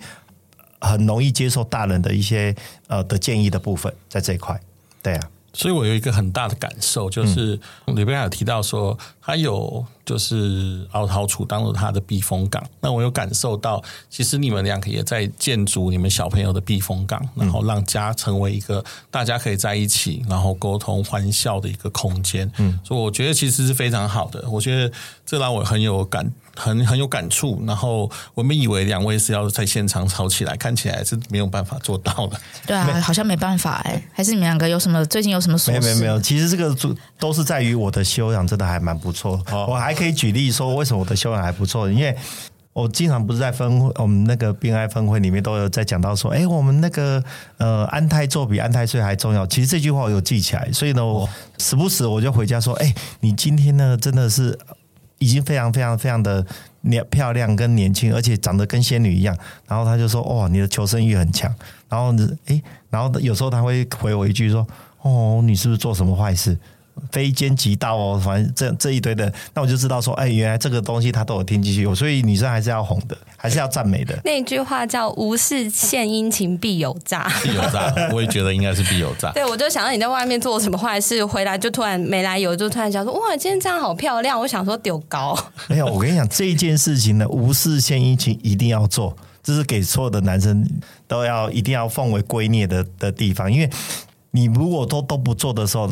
[0.79, 2.55] 很容易接受大人的一些
[2.87, 4.59] 呃的建议的部分，在这一块，
[5.01, 5.29] 对啊。
[5.53, 9.85] 所以我有一个很大的感受，就是里边有提到说，他有。
[10.07, 18.81] 就是凹槽处当做他的避风港，那我有感受到，其实你们两个也在建筑你们小朋友的避风港，然后让家成为一个
[19.11, 22.49] 大家可以在一起，然后沟通欢笑的一个空间。
[22.55, 24.49] 嗯，所以我觉得其实是非常好的。
[24.49, 24.89] 我觉得
[25.25, 27.61] 这让我很有感，很很有感触。
[27.67, 32.39] 然后我们以为两位是要在现场吵起来，看起来是没有办法做到的。
[32.65, 34.03] 对啊，好像没办法哎、欸。
[34.13, 35.57] 还是你们两个有什么最近有什么？
[35.67, 36.17] 没有没有没有。
[36.21, 39.43] 其实这个都都是在于我的修养真的还蛮不错。
[39.51, 39.96] 哦我还。
[39.97, 41.89] 可以举例说，为什么我的修养还不错？
[41.91, 42.15] 因为
[42.71, 47.23] 我经常不是在分会，我们那个病爱分会里面都有在讲到说，哎，我们那个
[47.57, 49.47] 呃安胎座比安胎岁还重要。
[49.47, 51.27] 其实这句话我有记起来，所以呢，我
[51.57, 54.55] 时不时我就回家说，哎，你今天呢真的是
[55.17, 56.45] 已经非常非常非常的
[56.81, 59.35] 年漂亮跟年轻，而且长得跟仙女一样。
[59.67, 61.51] 然后他就说，哦，你的求生欲很强。
[61.89, 64.67] 然后呢，哎，然后有时候他会回我一句说，
[65.01, 66.55] 哦，你是不是做什么坏事？
[67.11, 74.17] 非奸即盗哦，反正这这一堆的，那我就知道说，哎，原来这个东西他都有听进去，所以女生还是要哄的，还是要赞美的。
[74.25, 79.31] 那句话叫“无事献殷勤必有诈”，必有诈， 我也觉得应该是必有诈。
[79.31, 85.37] 对，我就想到你在外面做什么坏事，回来就突然没来由，就突然想说，哇，今天这样好漂亮，我想说丢高。
[85.67, 90.67] 没有，我跟你讲，这一件事情呢，无事献殷勤一定要做，这是给所有的男生
[91.07, 93.69] 都要一定要奉为圭臬的的地方，因为
[94.31, 95.89] 你如果都都不做的时候。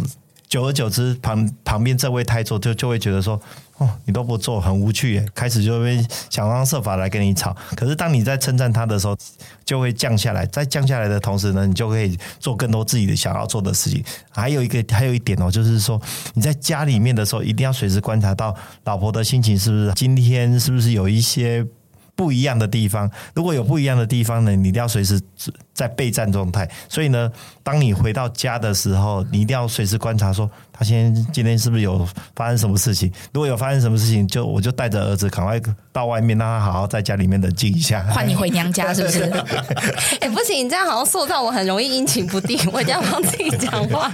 [0.55, 3.37] 久而久之，旁旁边这位太座就就会觉得说，
[3.75, 5.21] 哦，你都不做，很无趣。
[5.35, 7.53] 开始就会想方设法来跟你吵。
[7.75, 9.17] 可是当你在称赞他的时候，
[9.65, 10.45] 就会降下来。
[10.45, 14.01] 在降下来的同时呢，你就可以做更多自己的想要做的事情。
[14.29, 16.01] 还有一个，还有一点哦，就是说
[16.35, 21.67] 你在家里面的时候，一定要随时观察到老婆的心情是不是今天是不是有一些。
[22.17, 25.19] 不一样的地方，如果有不一样的地方呢，你一定要随时
[25.73, 26.65] 在备战状态。
[26.87, 27.29] 所以呢，
[27.65, 33.11] 当你回到家的时候，你一定要随时观察，说他现在今天是不是有发生什么事情。
[33.33, 35.59] 如果有发生什么事情，就我就带着儿子赶快
[35.91, 38.01] 到外面，让他好好在家里面冷静一下。
[38.13, 39.23] 换你回娘家是不是？
[40.21, 44.11] 哎、欸，不行，你这样好像塑造我很容易阴晴不定，我一定要帮自己讲话。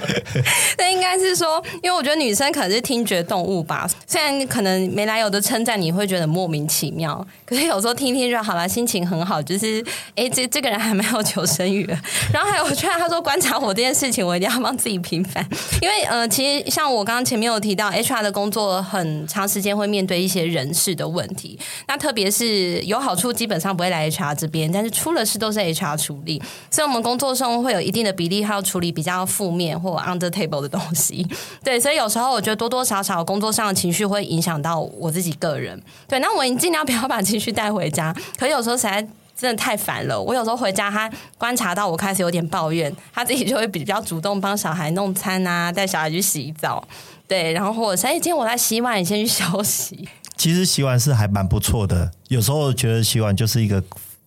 [0.77, 3.87] 那应该是说，因为我觉得女生可能是听觉动物吧。
[4.07, 7.91] 虽然可能没来由的称赞你会觉得莫名其妙，可是有时候。
[8.01, 9.39] 听听就好了，心情很好。
[9.41, 9.83] 就是，
[10.15, 11.85] 哎，这这个人还没有求生欲。
[12.33, 15.45] 然后还有，我觉得他说观察我这件事情，我一定要帮自己平反。
[15.81, 21.59] 因为，呃，其实像我刚刚前面有提到，HR 的工作很长时间会面对一些人事的问题。
[21.89, 26.41] 那特别是有好处，基本上不会来 HR 这边，但是出了事都是 HR 处理。
[26.69, 31.27] 所以，我们工作上会有一定的比例，还要处理比较负面或 under table 的东西。
[31.61, 35.77] 对，所以有时候我觉得多多少少工作上的情绪会影响到我自己个人。
[36.07, 37.81] 对，那我尽量不要把情绪带回。
[37.81, 39.03] 回家，可有时候实在
[39.35, 40.21] 真的太烦了。
[40.21, 46.87] 我有时候回家，他观察到我开始有点抱怨，他自己就会比较主动帮小孩弄餐啊，带小孩去洗澡。
[47.27, 50.07] 对，然后我，哎，今天我在洗碗，你先去休息。
[50.35, 52.11] 其实洗碗是还蛮不错的。
[52.27, 53.81] 有时候觉得洗碗就是一个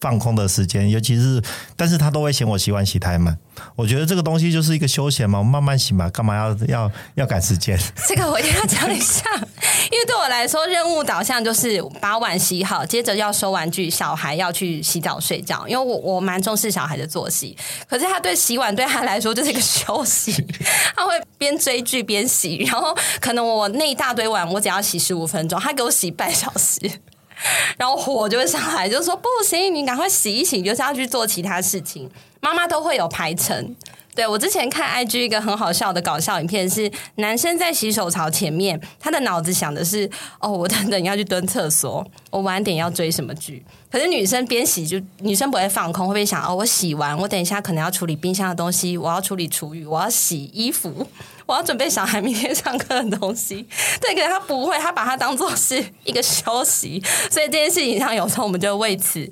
[0.04, 1.42] 放空的时间，尤其是，
[1.76, 3.38] 但是他都会嫌我洗碗洗太慢。
[3.74, 7.78] 我觉得这个东西就是一个休闲嘛，我慢慢洗嘛，干嘛要要要赶时间？
[8.06, 9.24] 这个我一定要讲一下，
[9.90, 15.66] 因为对我来说，任务导向就是把碗洗好，接着要收玩具，小孩要去洗澡睡觉。
[15.66, 17.56] 因为我我蛮重视小孩的作息，
[17.88, 20.32] 可是他对洗碗对他来说就是一个休息，
[20.94, 26.78] 他会边追剧边洗，然后可能我那一大堆碗，我只要洗十五分钟，他给我洗半小时。
[27.78, 32.10] 然后火就会上来，就说不行，你赶快洗一洗，就是要去做其他事情。
[32.40, 33.74] 妈妈都会有排程。
[34.14, 40.08] 对，我之前看 IG 一个很好笑的搞笑影片，是男生在洗手槽前面，他的脑子想的是
[40.38, 43.64] 哦，我等等要去蹲厕所，我晚点要追什么剧。
[43.90, 51.06] 可是女生边洗就女生不会放空，会不会想哦，我洗完，我等一下可能要处理冰箱的东西，我要处理厨余，我要洗衣服，
[51.46, 53.66] 我要准备小孩明天上课的东西。
[54.00, 59.28] 对，可是他不会，他把它当做是一个休息，所以这件事情上有时候我们就为此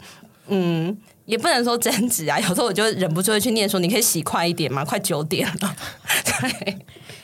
[0.49, 0.97] 嗯。
[1.25, 4.85] 也不能说争执啊，有时候我就忍不住会去念说，你可以洗快一点吗？
[4.85, 5.77] 快九点了。
[6.41, 6.73] 对，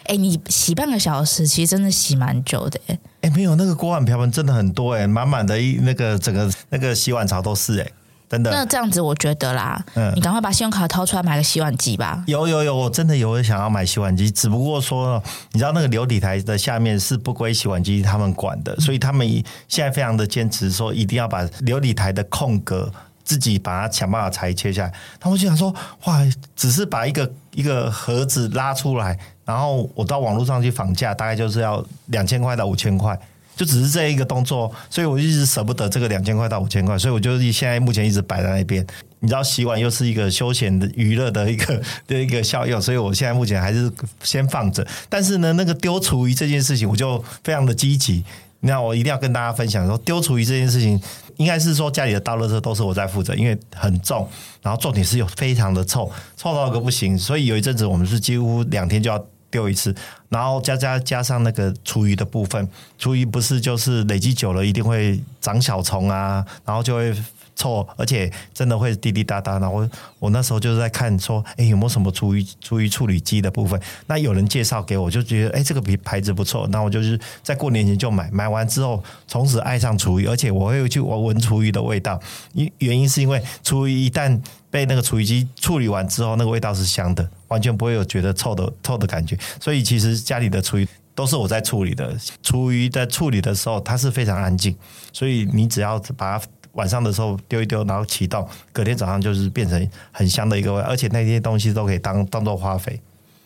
[0.05, 2.81] 哎、欸，你洗半个小时，其实真的洗蛮久的。
[2.87, 7.91] 哎、欸，没有那个锅碗瓢盆真的很多哎，满满的一那个整个那个洗碗槽都是哎，
[8.31, 8.51] 真的。
[8.51, 12.23] 那这样子，我觉得啦，嗯，你赶快把信用卡掏出来买个洗碗机吧。
[12.29, 15.21] 有有有，我真的有想要买洗碗机，只不过说，
[15.53, 19.27] 你知道那个琉璃台的下面是不归洗碗机他们管的，所以他们
[19.67, 22.91] 现在非常的坚持说，一定要把琉璃台的空格。
[23.29, 25.75] 自己把它想办法裁切下来，他们就想说，
[26.05, 26.19] 哇，
[26.57, 33.15] 只是把一个一个盒子拉出来，然后我到网络上去仿价，大概就是要两千块到五千块，
[33.55, 38.87] 就只是这一个动作，所以我一直舍不得这个两千块到五千块，所以我就现在目前一直摆在那边。
[39.21, 44.87] 你知道洗碗又是一个休闲的娱乐的一个 的一个效用，所以我现在目前还是先放着。
[45.11, 48.25] 但是呢，那个丢厨余这件事情，我就非常的积极。
[48.61, 51.01] 那我一定要跟大家分享说，丢厨余这件事情。
[51.37, 54.29] 应该是说家里的大垃圾都是我在负责，因为很重，
[54.61, 59.95] 然后重点是有非常的臭，臭到个不行，所以有一阵子我们是几乎两天就要丢一次，
[60.31, 67.15] 然后加加加上那个厨余的部分，厨余不是就是累积久了一定会长小虫啊，然后就会。
[67.59, 69.59] 臭，而且真的会滴滴答答。
[69.59, 69.91] 然后我
[70.21, 73.79] 我那时候就是在看说，哎，有没有什么厨余厨余处理机的部分？
[74.07, 76.67] 那有人介绍给我，就觉得哎，这个牌牌子不错。
[76.69, 82.19] 那我就是在过年前就买，买完之后从此爱上厨余，而且我会去闻闻厨余的味道。
[82.53, 84.41] 因原因是因为厨余一旦
[84.71, 89.37] 被那个厨余机处理完之后，那个味道是香的，完全不会有觉得臭的臭的感觉。
[89.61, 92.17] 所以其实家里的厨余都是我在处理的。
[92.41, 94.77] 厨余在处理的时候，它是非常安静，
[95.13, 96.45] 所以你只要把它。
[96.79, 102.99] 晚上的时候丢一丢，然后启动，隔天早上就是变成很香的一个味，而且那些东西都可以当当做花肥。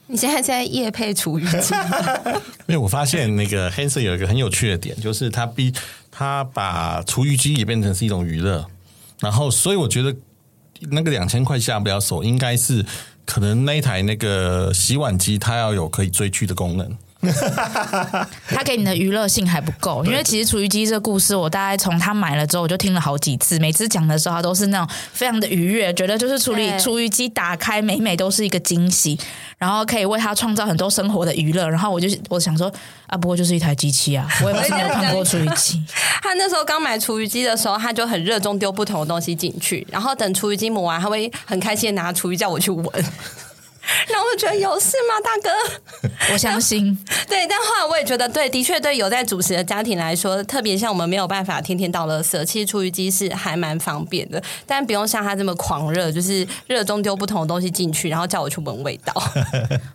[0.06, 1.74] 你现在在夜配厨余机？
[2.68, 5.72] 因为我发现那个 Hanson 有一个很有趣的点，就是它逼
[6.10, 8.66] 它把厨余机也变成是一种娱乐，
[9.20, 10.14] 然后所以我觉得
[10.90, 12.84] 那个两千块下不了手，应该是
[13.24, 16.94] 可能那一台那个洗碗机它要有可以追剧的功能。
[18.48, 23.58] 他给你的娱乐性还不够，因为其实厨余机这个故事，我大概从他买了之后，我就听了好几次。
[23.60, 29.18] 每次讲的时候，他都是那种非常的愉悦，觉得就是处理厨余机打开，每每都是一个惊喜，
[29.56, 31.68] 然后可以为他创造很多生活的娱乐。
[31.68, 32.72] 然后我就我想说
[33.06, 35.80] 啊，不过就是一台机器啊， 我也没有看过厨余机。
[36.20, 43.04] 他那时候刚买厨余机的时候，他就很热衷丢不同的东西进去，然后等厨余机抹完，他会很开心的拿厨余叫我去闻。
[44.08, 46.08] 然后我就觉得有事吗，大哥？
[46.32, 46.96] 我相信。
[47.28, 59.12] 对，但后来我也觉得，对，的确对有在主食的家庭来说，特别像我们没有办法天天倒垃圾，其实厨余机是还蛮方便的，但不用像他这么狂热，就是热衷丢不同的东西进去，然后叫我去闻味道。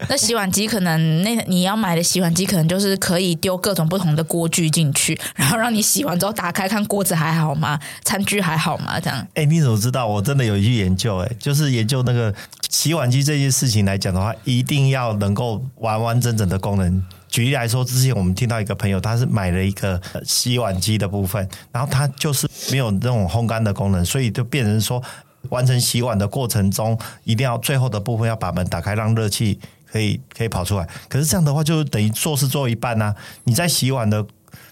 [0.09, 7.79] 那洗碗机可能，那你要买的洗碗机可能就是可以丢各种不同的锅具进去，然后让你洗完之后打开看锅子还好吗？
[8.03, 8.99] 餐具还好吗？
[8.99, 9.27] 这样。
[9.35, 10.05] 哎，你怎么知道？
[10.07, 12.33] 我真的有去研究，哎，就是研究那个
[12.70, 13.86] 洗碗机这件事情。
[13.86, 17.03] 来讲的话，一定要能够完完整整的功能。
[17.30, 25.01] 举例来说，之前我们听到一个朋友，他是买了一个洗碗机的部分，然后他就是没有那种烘干的功能，所以就变成说，
[25.49, 30.88] 完成洗碗的过程中，一定要最后的部分要把门打开，让热气可以可以跑出来。
[31.09, 33.15] 可是这样的话，就等于做事做一半呢、啊。
[33.43, 34.26] 你在洗碗的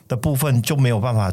[0.07, 1.31] 的部分就没有办法。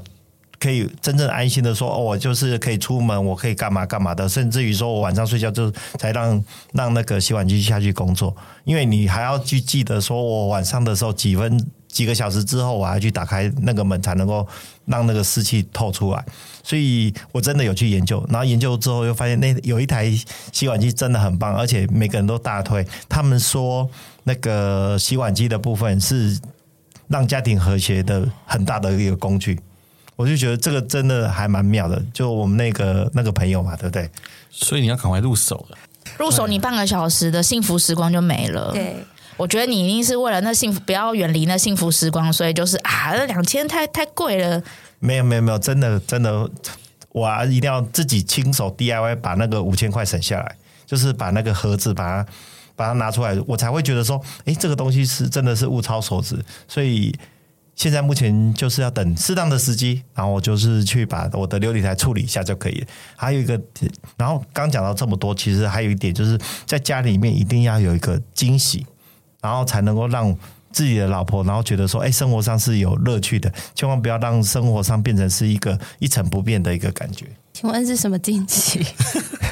[0.63, 8.33] 可以真正安心的说，哦，我就是可以出门，我可以干嘛干嘛的，甚至于说我晚上睡觉就才让让那个洗碗机下去工作，
[8.63, 14.47] 因为你还要去记得说，我晚上的时候几分几个小时之后，我还要去打开那个门，才能够
[14.85, 16.25] 让那个湿气透出来。
[16.63, 20.13] 所以我真的有去研究，然后研究之后又发现那有一台
[20.53, 22.87] 洗碗机真的很棒，而且每个人都大推。
[23.09, 23.91] 他们说
[24.23, 26.39] 那个洗碗机的部分是
[27.09, 29.59] 让家庭和谐的很大的一个工具。
[30.23, 32.01] 我就觉得这个真的还蛮妙的。
[32.15, 34.09] 就我们那个那个朋友嘛，对不对？
[34.51, 35.79] 所以你要赶快入手了。
[36.17, 38.71] 入手你半个小时的幸福时光就没了。
[38.73, 39.05] 对，
[39.37, 44.63] 我觉得你一定是为了那幸福，不要远离那幸福时光，所以就是啊，那两千太太贵了。
[45.01, 46.49] 没有没有没有，真的真的，
[47.09, 50.57] 我啊一定要自己亲手 DIY 把那个五千块省下来，
[50.87, 52.31] 就是把那个盒子把它
[52.77, 57.13] 把它拿出来，我才会觉得说，哎，这个东西是真的是物超所值，所以。
[57.75, 62.87] 现在目前就是要等适当的时机，然后我就是去把我的琉璃台处理一下就可以了。
[63.17, 63.61] 还有一个，
[64.17, 68.87] 然后刚讲到这么多，其实还有一点就是在家里面一定要有一个惊喜，
[69.41, 70.37] 然后才能够让
[70.71, 73.53] 自己的老婆，然后觉得说，哎，生活上是有乐趣的。
[73.75, 77.27] 千万不要让生活上变成是一个一成不变的一个感觉。
[77.53, 78.85] 请问是什么惊喜？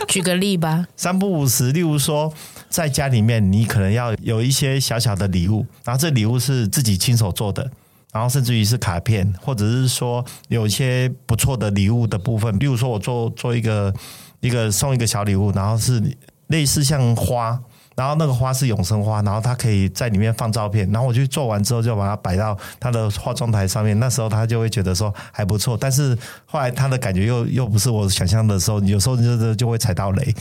[0.08, 0.86] 举个例吧。
[0.96, 2.32] 三不五时，例如说
[2.68, 7.70] 在家里面，你可能要有一些小小的礼物，然后这礼物是自己亲手做的。
[8.12, 13.94] 然后甚至于是卡片，或者是说有一些不错的礼物的部分，比如说我做做一个
[14.40, 16.02] 一个送一个小礼物，然后是
[16.48, 17.60] 类似像花。
[17.96, 23.98] 然后那个花是永生花，然后他可以在里面放照片，然后我就做完之后就把它摆到他的化妆台上面。
[23.98, 26.16] 那时候他就会觉得说还不错，但是
[26.46, 30.34] 后来他的感觉又又不是我想象的时候，有时候就 就会踩到雷。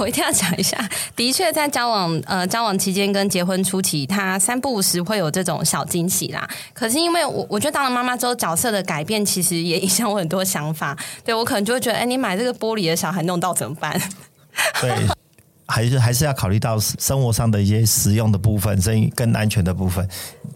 [0.00, 0.76] 我一定要讲一下，
[1.14, 6.48] 的确在交往呃交往期间跟结婚初期，他三不五时会有这种小惊喜啦。
[6.72, 10.96] 可是因为我我觉得当了妈妈之后，角色的改变其实也影响我很多想法。
[11.24, 14.00] 对我可能就会觉得，哎，你买这个玻璃的小孩弄到怎么办？
[14.80, 15.21] 对。
[15.72, 20.06] 还是还是要考虑到生活上的一些实用的部分，所以更安全的部分。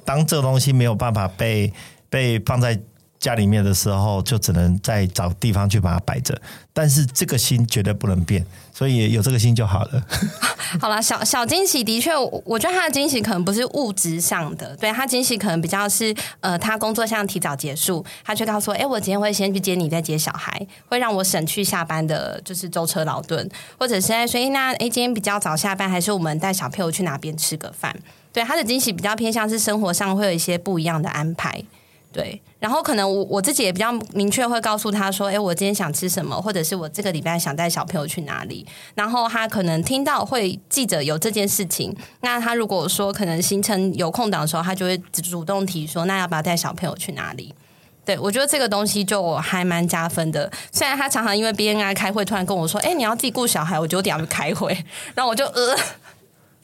[0.04, 1.72] 当这东西没有办法被
[2.10, 2.78] 被放在
[3.18, 6.40] 家里面的时候，就只能再找地方去把它摆着。
[6.72, 10.04] 但是这个心绝对不能变，所以有这个心就好了。
[10.78, 12.10] 好了，小小惊喜的确，
[12.44, 23.48] 我觉得他的惊喜可能不是物质上的，对，他惊喜可能比较是呃，他工作上提早结束，他却告诉我，哎，我今天会先去接你，再接小孩，会让我省去下班的就是舟车劳顿，
[23.78, 27.96] 或者是在说，哎，那哎，今天比较早下班，还是我们带小朋友去哪边吃个饭？
[28.32, 31.62] 对，他的惊喜比较偏向是生活上会有一些不一样的安排。
[32.12, 38.66] 对，然后可能我我自己也比较明确会告诉他说，哎，我今天想吃什么，或者是我这个礼拜想带小朋友去哪里。
[38.94, 47.54] 然后他可能听到会记着有这件事情，那他如果说可能行程有空档的时候，他就会主动提说，那要不要带小朋友去哪里？
[48.06, 50.50] 对，我觉得这个东西就还蛮加分的。
[50.72, 54.72] 虽然他常常因为 BNI 开会，突然跟我说，哎，你要自己顾小孩，我就得要去开会，
[55.14, 55.76] 然后我就呃。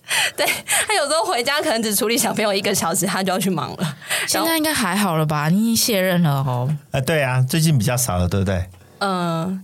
[0.37, 0.47] 对，
[0.87, 3.97] 他有时候回家可能只处理小朋友一个小时，他就要去忙了。
[4.27, 5.49] 现在应该还好了吧？
[5.49, 6.69] 你已经卸任了哦。
[7.07, 8.65] 对啊，最近比较少了，对不对？
[8.99, 9.61] 嗯、呃，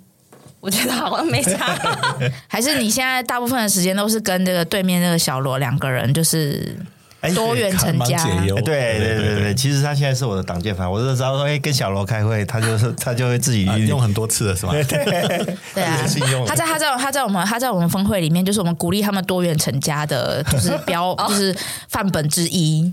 [0.61, 1.77] 我觉得好像没差。
[2.49, 6.77] 还是你现在大部分的时间都是跟这个对面那个小罗两个人，就是。
[7.35, 14.73] 多元成家，对对对对对，其实他现在是我的挡箭牌，我就知道说，哎，跟小罗开会，他就是他就会自己用很多次了，是吧？
[14.73, 15.05] 对。
[15.75, 15.99] 对啊，
[16.47, 21.57] 他在他在他在我们他在我们峰会里面，就是我们鼓励他们多元成家的，就是标 就是
[21.89, 22.93] 范本之一。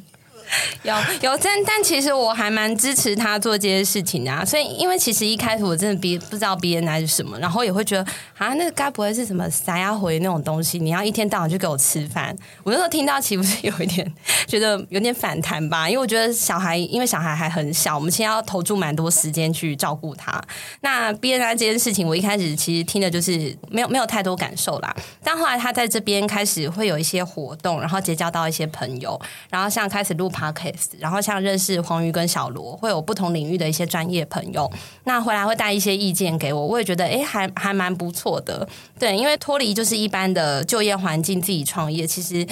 [0.84, 4.46] 有有，但但其实我还蛮支持他做这些事情啊。
[4.46, 8.06] 所以，因为其实一开始我真的不不知道 BNI 是什么，然后也会觉得
[8.38, 10.78] 啊，那该不会是什么撒丫回那种东西？
[10.78, 12.36] 你要一天到晚去给我吃饭？
[12.64, 14.14] 我那时候听到，岂不是有一点
[14.46, 15.90] 觉得有点反弹吧？
[15.90, 20.40] 因为我觉得小孩，因为小孩还很小，我们现在要投注蛮多时间去照顾他。
[20.82, 24.96] 那 BNI 这件事情，我一开始其实听的就是没有没有太多感受啦。
[25.24, 30.32] 但后来他在这边开始会有一些活动，然后结交到一些朋友，然后像开始录。
[30.54, 34.72] case，然后像认识黄鱼跟小罗，会有不同领域的一些专业朋友，
[35.04, 38.68] 那回来会带一些意见给我，我也觉得哎，还还蛮不错的。
[39.00, 42.46] 对，因为脱离就是一般的就业环境，自己创业，其实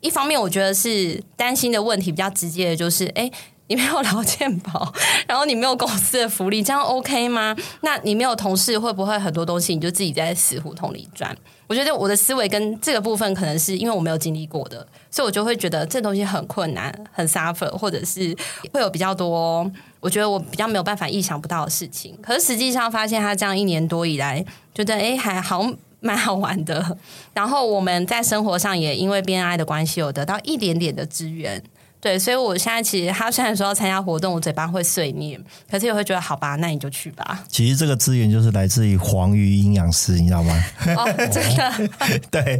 [0.00, 3.30] 一方面我觉得是担心的问题比较直接的，就是哎，
[3.66, 4.92] 你没有劳健保，
[5.28, 7.54] 然后你没有公司的福利，这样 OK 吗？
[7.82, 11.36] 那你没有同事，会不会很多东西你就自己在死胡同里转？
[11.68, 18.36] 我觉得我的思维跟这个部分，可能是因为我没有经历过的，所以我就会觉得这东西很困难、很 suffer，或者是
[18.72, 22.16] 会有比较多，我觉得我比较没有办法意想不到的事情。
[22.22, 24.44] 可是实际上发现，他这样一年多以来，
[24.74, 25.66] 觉得诶还好
[26.00, 26.96] 蛮好玩的。
[27.34, 31.62] 然后我们在生活上也因为 BNI 的关系，有得到一点点的支援。
[32.00, 35.38] 对，所以我现在其实他虽然说要参加活动，我嘴巴会碎念，
[35.70, 37.44] 可是也会觉得好吧，那你就去吧。
[37.46, 40.64] 其实这个资源就是来自于黄鱼营养师，你知道吗？
[40.96, 41.90] 哦，真的。
[42.30, 42.58] 对，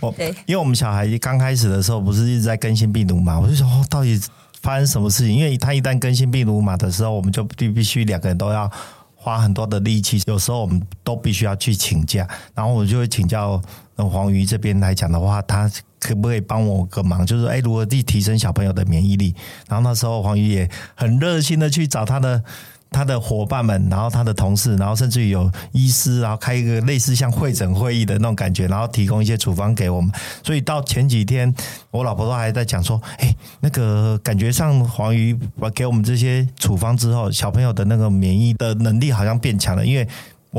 [0.00, 0.14] 我
[0.46, 4.18] 因为我们小孩刚开始的时候不是一直在更新病毒嘛，我就说哦，到底
[4.62, 5.36] 发生什么事情？
[5.36, 8.70] 因为他一旦更新病毒码的时候，我们就必必须两个人都要
[9.14, 13.60] 花很多的力气，有时候我们都必须要去请假，然后我就会请教
[13.96, 15.70] 黄鱼这边来讲的话，他。
[16.06, 17.26] 可不可以帮我个忙？
[17.26, 19.34] 就是哎，如何去提升小朋友的免疫力？
[19.68, 22.42] 然后那时候黄瑜也很热心的去找他的。
[22.88, 30.10] 他的伙伴们，然后他的同事，然后甚至于有医师，然后开一个类似像会诊会议的那种感觉，然后提供一些处方给我们。
[30.42, 31.52] 所以到前几天，
[31.90, 35.36] 我老婆都还在讲说：“哎，那个感觉上黄瑜
[35.74, 39.84] 给我们这些处方之后，小朋友的那个免疫的能力好像变强了。
[39.84, 40.08] 因为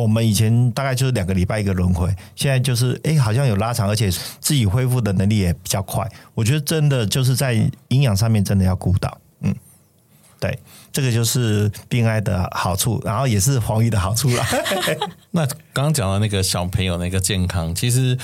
[0.01, 6.07] 我们以前大概就是两个礼拜一个轮回，现在就是哎，好像有拉长，而且自己恢复的能力也比较快。
[6.35, 7.53] 我觉得真的就是在
[7.87, 9.55] 营养上面真的要顾到，嗯，
[10.39, 10.59] 对。”
[10.93, 14.43] 这个就是病爱的好处，然后也是黄鱼的好处了。
[15.29, 18.17] 那刚刚讲的那个小朋友那个健康，其实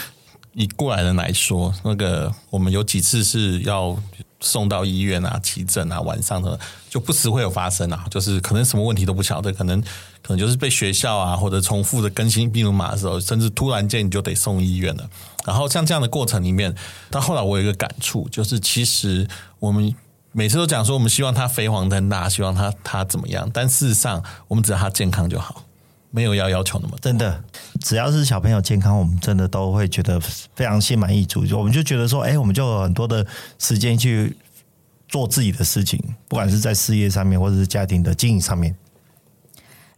[0.54, 3.96] 以过来人来说，那个我们有几次是要
[4.44, 9.82] 送到医院啊、急诊啊，晚上的就不时会有发生啊，就是可能什么问题都不晓得，可能
[10.22, 15.10] 可能就是被学校啊或者重复的更新病毒码的时候，甚至突然间你就得送医院了。
[15.46, 16.76] 然后像这样的过程里面，
[17.10, 19.28] 到后来我有一个感触，就是其实
[19.60, 19.96] 我们。
[20.36, 23.48] 每次都讲说，我们希望他飞黄腾达，希望他他怎么样？
[23.54, 25.64] 但事实上，我们只要他健康就好，
[26.16, 26.96] 没有要要求那么。
[27.02, 27.44] 真的，
[27.82, 31.44] 只要是小朋友健康，我们真的都会觉得非常心满意足。
[31.58, 33.26] 我们就觉得说，哎，我们就有很多的
[33.58, 34.38] 时间去
[35.08, 38.76] 做自己的事情，不管是在事业上面，或者是家庭的经营上面。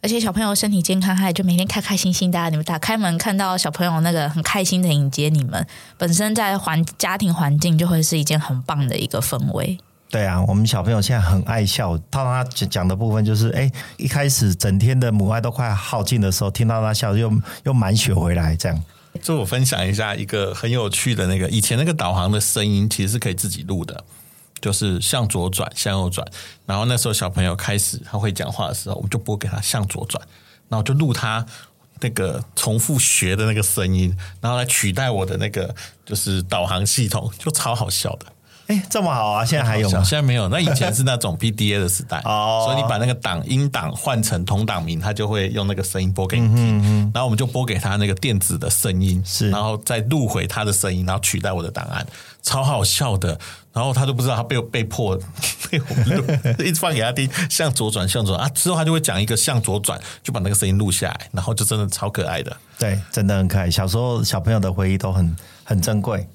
[0.02, 2.50] 而且小朋友身体健康，还就每天开开心心的。
[2.50, 9.78] 你们打开门看到小朋友那个很开心的迎接你们，本身在环家庭环境就会是一件很棒的一个氛围。
[10.10, 11.98] 对啊，我们小朋友现在很爱笑。
[12.10, 17.30] 他他讲的部分就是，哎，一开始整天的母爱都快耗尽的时候，听到他笑，又
[17.64, 18.56] 又满血回来。
[18.56, 18.84] 这样，
[19.22, 24.02] 就我分享一下一个很有趣的那个，以前那个导航的声音其实是可以自己录的，
[24.62, 26.26] 就是向左转，向右转。
[26.66, 30.22] 然后那时候小朋友开始他会讲话的时候，我们就播给他向左转，
[30.70, 31.46] 然后就录他
[32.00, 35.76] 那个重复学的那个声音，然后来取代我的那个
[36.06, 38.28] 就是导航系统，就超好笑的。
[38.68, 39.46] 哎，这么好啊！
[39.46, 40.04] 现在还有吗？
[40.04, 40.48] 现在没有。
[40.50, 46.80] 那以前是那种 PDA 的时代 哦，所以你把那个档音档换成同档名，他就会用那个声音播给你听。
[46.80, 52.06] 嗯嗯，然后我们就播给他那个电子的声音，是，然后再录回他的声音，然后取代我的档案，
[52.42, 53.40] 超好笑的。
[53.72, 55.20] 然后他都不知道他被被迫
[55.70, 56.24] 被我们录，
[56.64, 58.50] 一直放给他听， 向左转，向左转啊。
[58.56, 62.56] 之后他就会讲一个向左转，就把那个声音录下来，然后就真的超可爱的。
[62.80, 63.70] 对，真的很可爱。
[63.70, 65.36] 小时候小朋友的回忆都很
[65.66, 66.26] 很珍贵。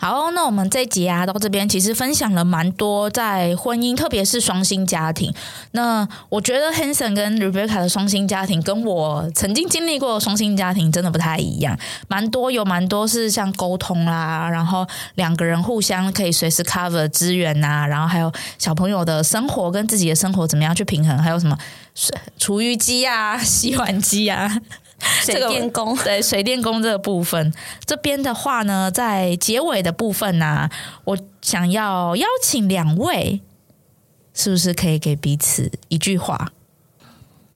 [0.00, 5.34] 好，那我们这一集啊，到这边其实分享了蛮多在婚姻，特别是双薪家庭。
[5.72, 11.76] 那我觉得 Hanson 跟 Rebecca 的双薪家庭，跟我曾经经历过的双薪家庭真的不太一样。
[12.06, 14.86] 蛮多有蛮多是像沟通啦，然后
[15.16, 21.58] 两个人互相可以随时 cover 资源呐，然后还有小朋友的生活跟自己的生活怎么样去平衡，还有什么
[21.96, 24.60] 水厨余机啊、 洗碗机啊。
[25.24, 27.52] 水电工、这个、对水电工这个部分，
[27.84, 30.70] 这边的话呢，在结尾的部分呢、啊，
[31.04, 33.40] 我想要邀请两位，
[34.34, 36.52] 是不是可以给彼此一句话？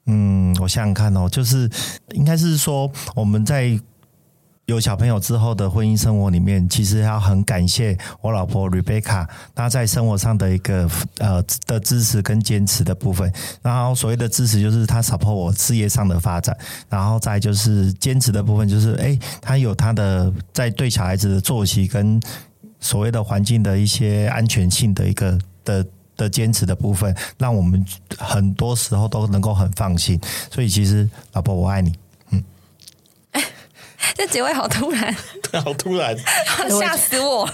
[0.07, 1.71] 嗯，我想想看哦，就是
[2.13, 3.81] 应该是说我们在。
[4.67, 10.89] 有小朋友之后的婚姻生活里面，其实要很感谢我老婆 Rebecca，她在生活上的一个
[11.19, 13.31] 呃的支持跟坚持的部分。
[13.61, 16.57] 然后所谓的支持，就是她 support 我事业上的发展。
[16.89, 22.21] 然后再就是坚持的部分，就是哎，她有她的在对小孩子的作息跟
[22.79, 25.87] 所谓的环境的一些安全性的一个的
[26.17, 27.85] 的坚持的部分，让我们
[28.17, 30.21] 很多时候都能够很放心。
[30.53, 31.93] 所以其实老婆，我爱你。
[34.15, 35.15] 这结尾好突然，
[35.51, 36.17] 对，好突然，
[36.81, 37.49] 吓死我！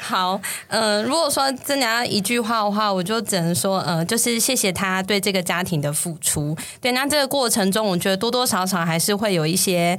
[0.00, 6.56] 好，嗯、呃，如果说真的要一句话的话，我就只能说，呃，就是谢谢他对这个家庭的付出。
[6.80, 9.98] 对，那这个过程中，我觉得多多少少还是会有一些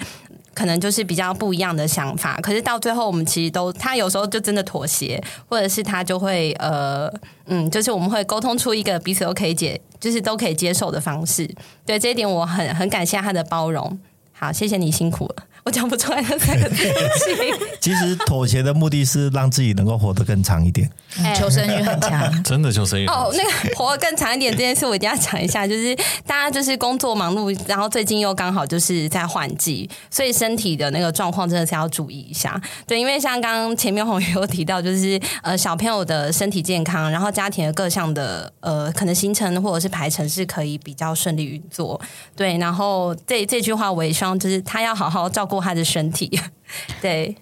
[0.54, 2.40] 可能就是比较不一样的想法。
[2.42, 7.12] 可是到最后，我们其实都他有时候就真的妥协，或者是他就会呃，
[7.48, 11.54] 嗯，就是我们会沟通出一个彼此都可以接，就是都可以接受的方式。
[11.86, 14.00] 对，这一点我很很感谢他的包容。
[14.32, 15.36] 好，谢谢你辛苦了。
[15.66, 16.84] 我讲不出来那三个字。
[17.82, 20.88] 其实妥协的目的是让自己能够活得更长一点，
[21.36, 23.08] 求 生欲很强，真的求生欲。
[23.08, 25.66] 哦，那个活得更长一点这件事，我一定要讲一下。
[25.66, 25.96] 就是
[26.28, 32.62] 大家就是工作忙碌，然后最近又刚好就是在换季，所以身体的那个状况真的是要注意一下。
[32.86, 42.00] 对，因为像刚刚前面黄瑜有提到，就是呃小朋友的身体健康，然后家庭的各项的呃可能行程或者是排程是可以比较顺利运作。
[42.36, 45.55] 对，然后这这句话我也希望就是他要好好照顾。
[45.62, 46.40] 他的身体，
[47.02, 47.36] 对，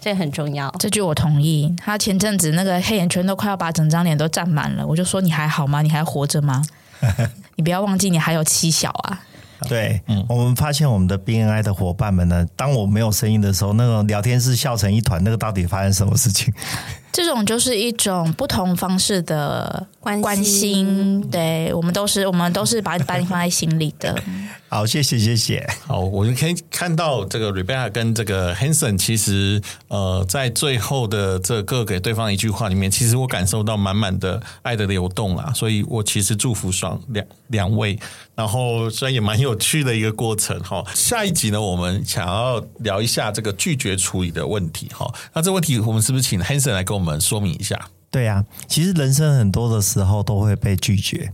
[0.00, 0.70] 这很重要。
[0.78, 1.74] 这句我同意。
[1.78, 5.82] 他前阵子那个黑眼圈都快要把整张脸都占满了，我就说，你还好吗？
[5.82, 6.62] 你还活着吗？
[7.56, 9.20] 你不要忘记你还有妻小啊。
[9.68, 16.52] 对，嗯，我们发现我们的 BNI 的伙伴们呢，当我没有声音的时候，那个聊天室笑成一团，那个到底发生什么事情？
[17.10, 24.14] 这种就是一种不同方式的关心，关心对，我们都是我们都是把把你放在心里的。
[24.68, 25.64] 好，谢谢谢谢。
[25.86, 37.98] 好，我们可以看到这个 Rebecca 跟这个 Hanson，其实呃，在最后的这个给对方一句话里面，其实我感受到满满的爱的流动啊，所以我其实祝福双两两位。
[38.34, 40.84] 然后虽然也蛮有趣的一个过程哈。
[40.94, 45.10] 下一集呢，我们想要聊一下这个拒绝处理的问题哈。
[45.32, 47.80] 那这问题，我们是不是请 Hanson 来跟我们说明一下？
[48.10, 51.32] 对呀、啊，其实人生很多的时候都会被拒绝。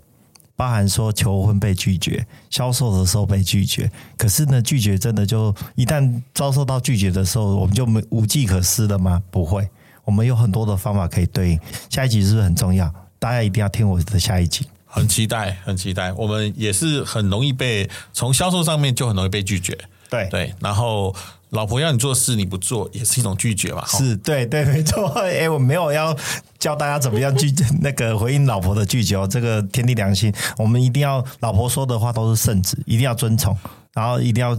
[0.54, 9.20] 包含说求婚被拒绝，销售的时候被拒绝，可是呢，拒绝真的就一旦遭受到拒绝的时候，我们就没无计可施了吗？
[9.30, 9.68] 不会，
[10.04, 11.60] 我们有很多的方法可以对应。
[11.88, 12.92] 下一集是不是很重要？
[13.18, 14.66] 大家一定要听我的下一集。
[14.86, 16.12] 很期待，很期待。
[16.12, 19.76] 我们也是很容易被从销售上面就很容易被拒绝。
[20.08, 21.12] 对对，然后。
[21.53, 23.84] 老婆要你做事你不做，也是一种拒绝嘛？
[23.86, 25.07] 是对对，没错。
[25.20, 26.16] 哎、欸，我没有要
[26.59, 33.55] 教大家怎么样拒绝那个回应老婆的拒绝哦，这个天地良心，我们一定要老婆说的话都是圣旨，一定要遵从，
[33.92, 34.57] 然后一定要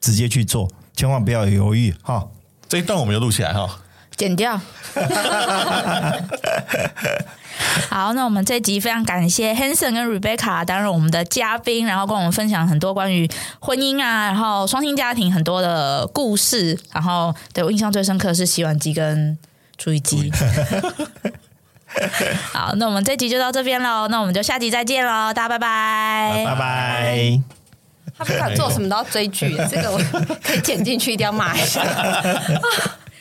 [0.00, 2.26] 直接去做，千万不要犹豫哈。
[2.68, 3.78] 这一段我们要录起来哈，
[4.16, 4.60] 剪掉。
[7.88, 13.28] 好，那我们这集非常感谢 Hanson 跟 Rebecca 担任我们的嘉宾，然后跟我们分享很多关于
[13.60, 16.78] 婚姻啊，然后双薪家庭很多的故事。
[16.92, 19.38] 然后对我印象最深刻的是洗碗机跟
[19.78, 20.32] 厨余机。
[22.52, 27.40] 好，那我们这集就到这边喽，那我们就下集再见喽，大家拜拜，拜拜。
[28.18, 29.98] 他不管做什么都要追剧，这个我
[30.42, 31.84] 可 以剪进去，一定要骂一下。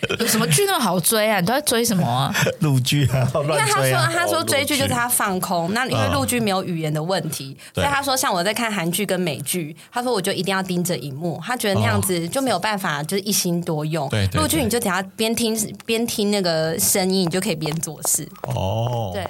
[0.20, 1.40] 有什么剧那么好追啊？
[1.40, 2.34] 你都在追什么啊？
[2.62, 14.10] 陆剧啊，因为他说他说追剧就是他放空，那因为陆剧没有语言的问题，所以他说像我在看韩剧跟美剧，他说我就一定要盯着荧幕，他觉得那样子就没有办法就是一心多用。
[14.10, 18.28] 对，陆剧你就等下边听边听那个声音，你就可以边做事。
[18.44, 19.28] 哦，对，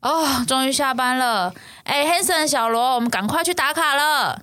[0.00, 1.52] 哦，终于下班了。
[1.84, 4.42] 哎，Hanson 小罗，我们赶快去打卡了。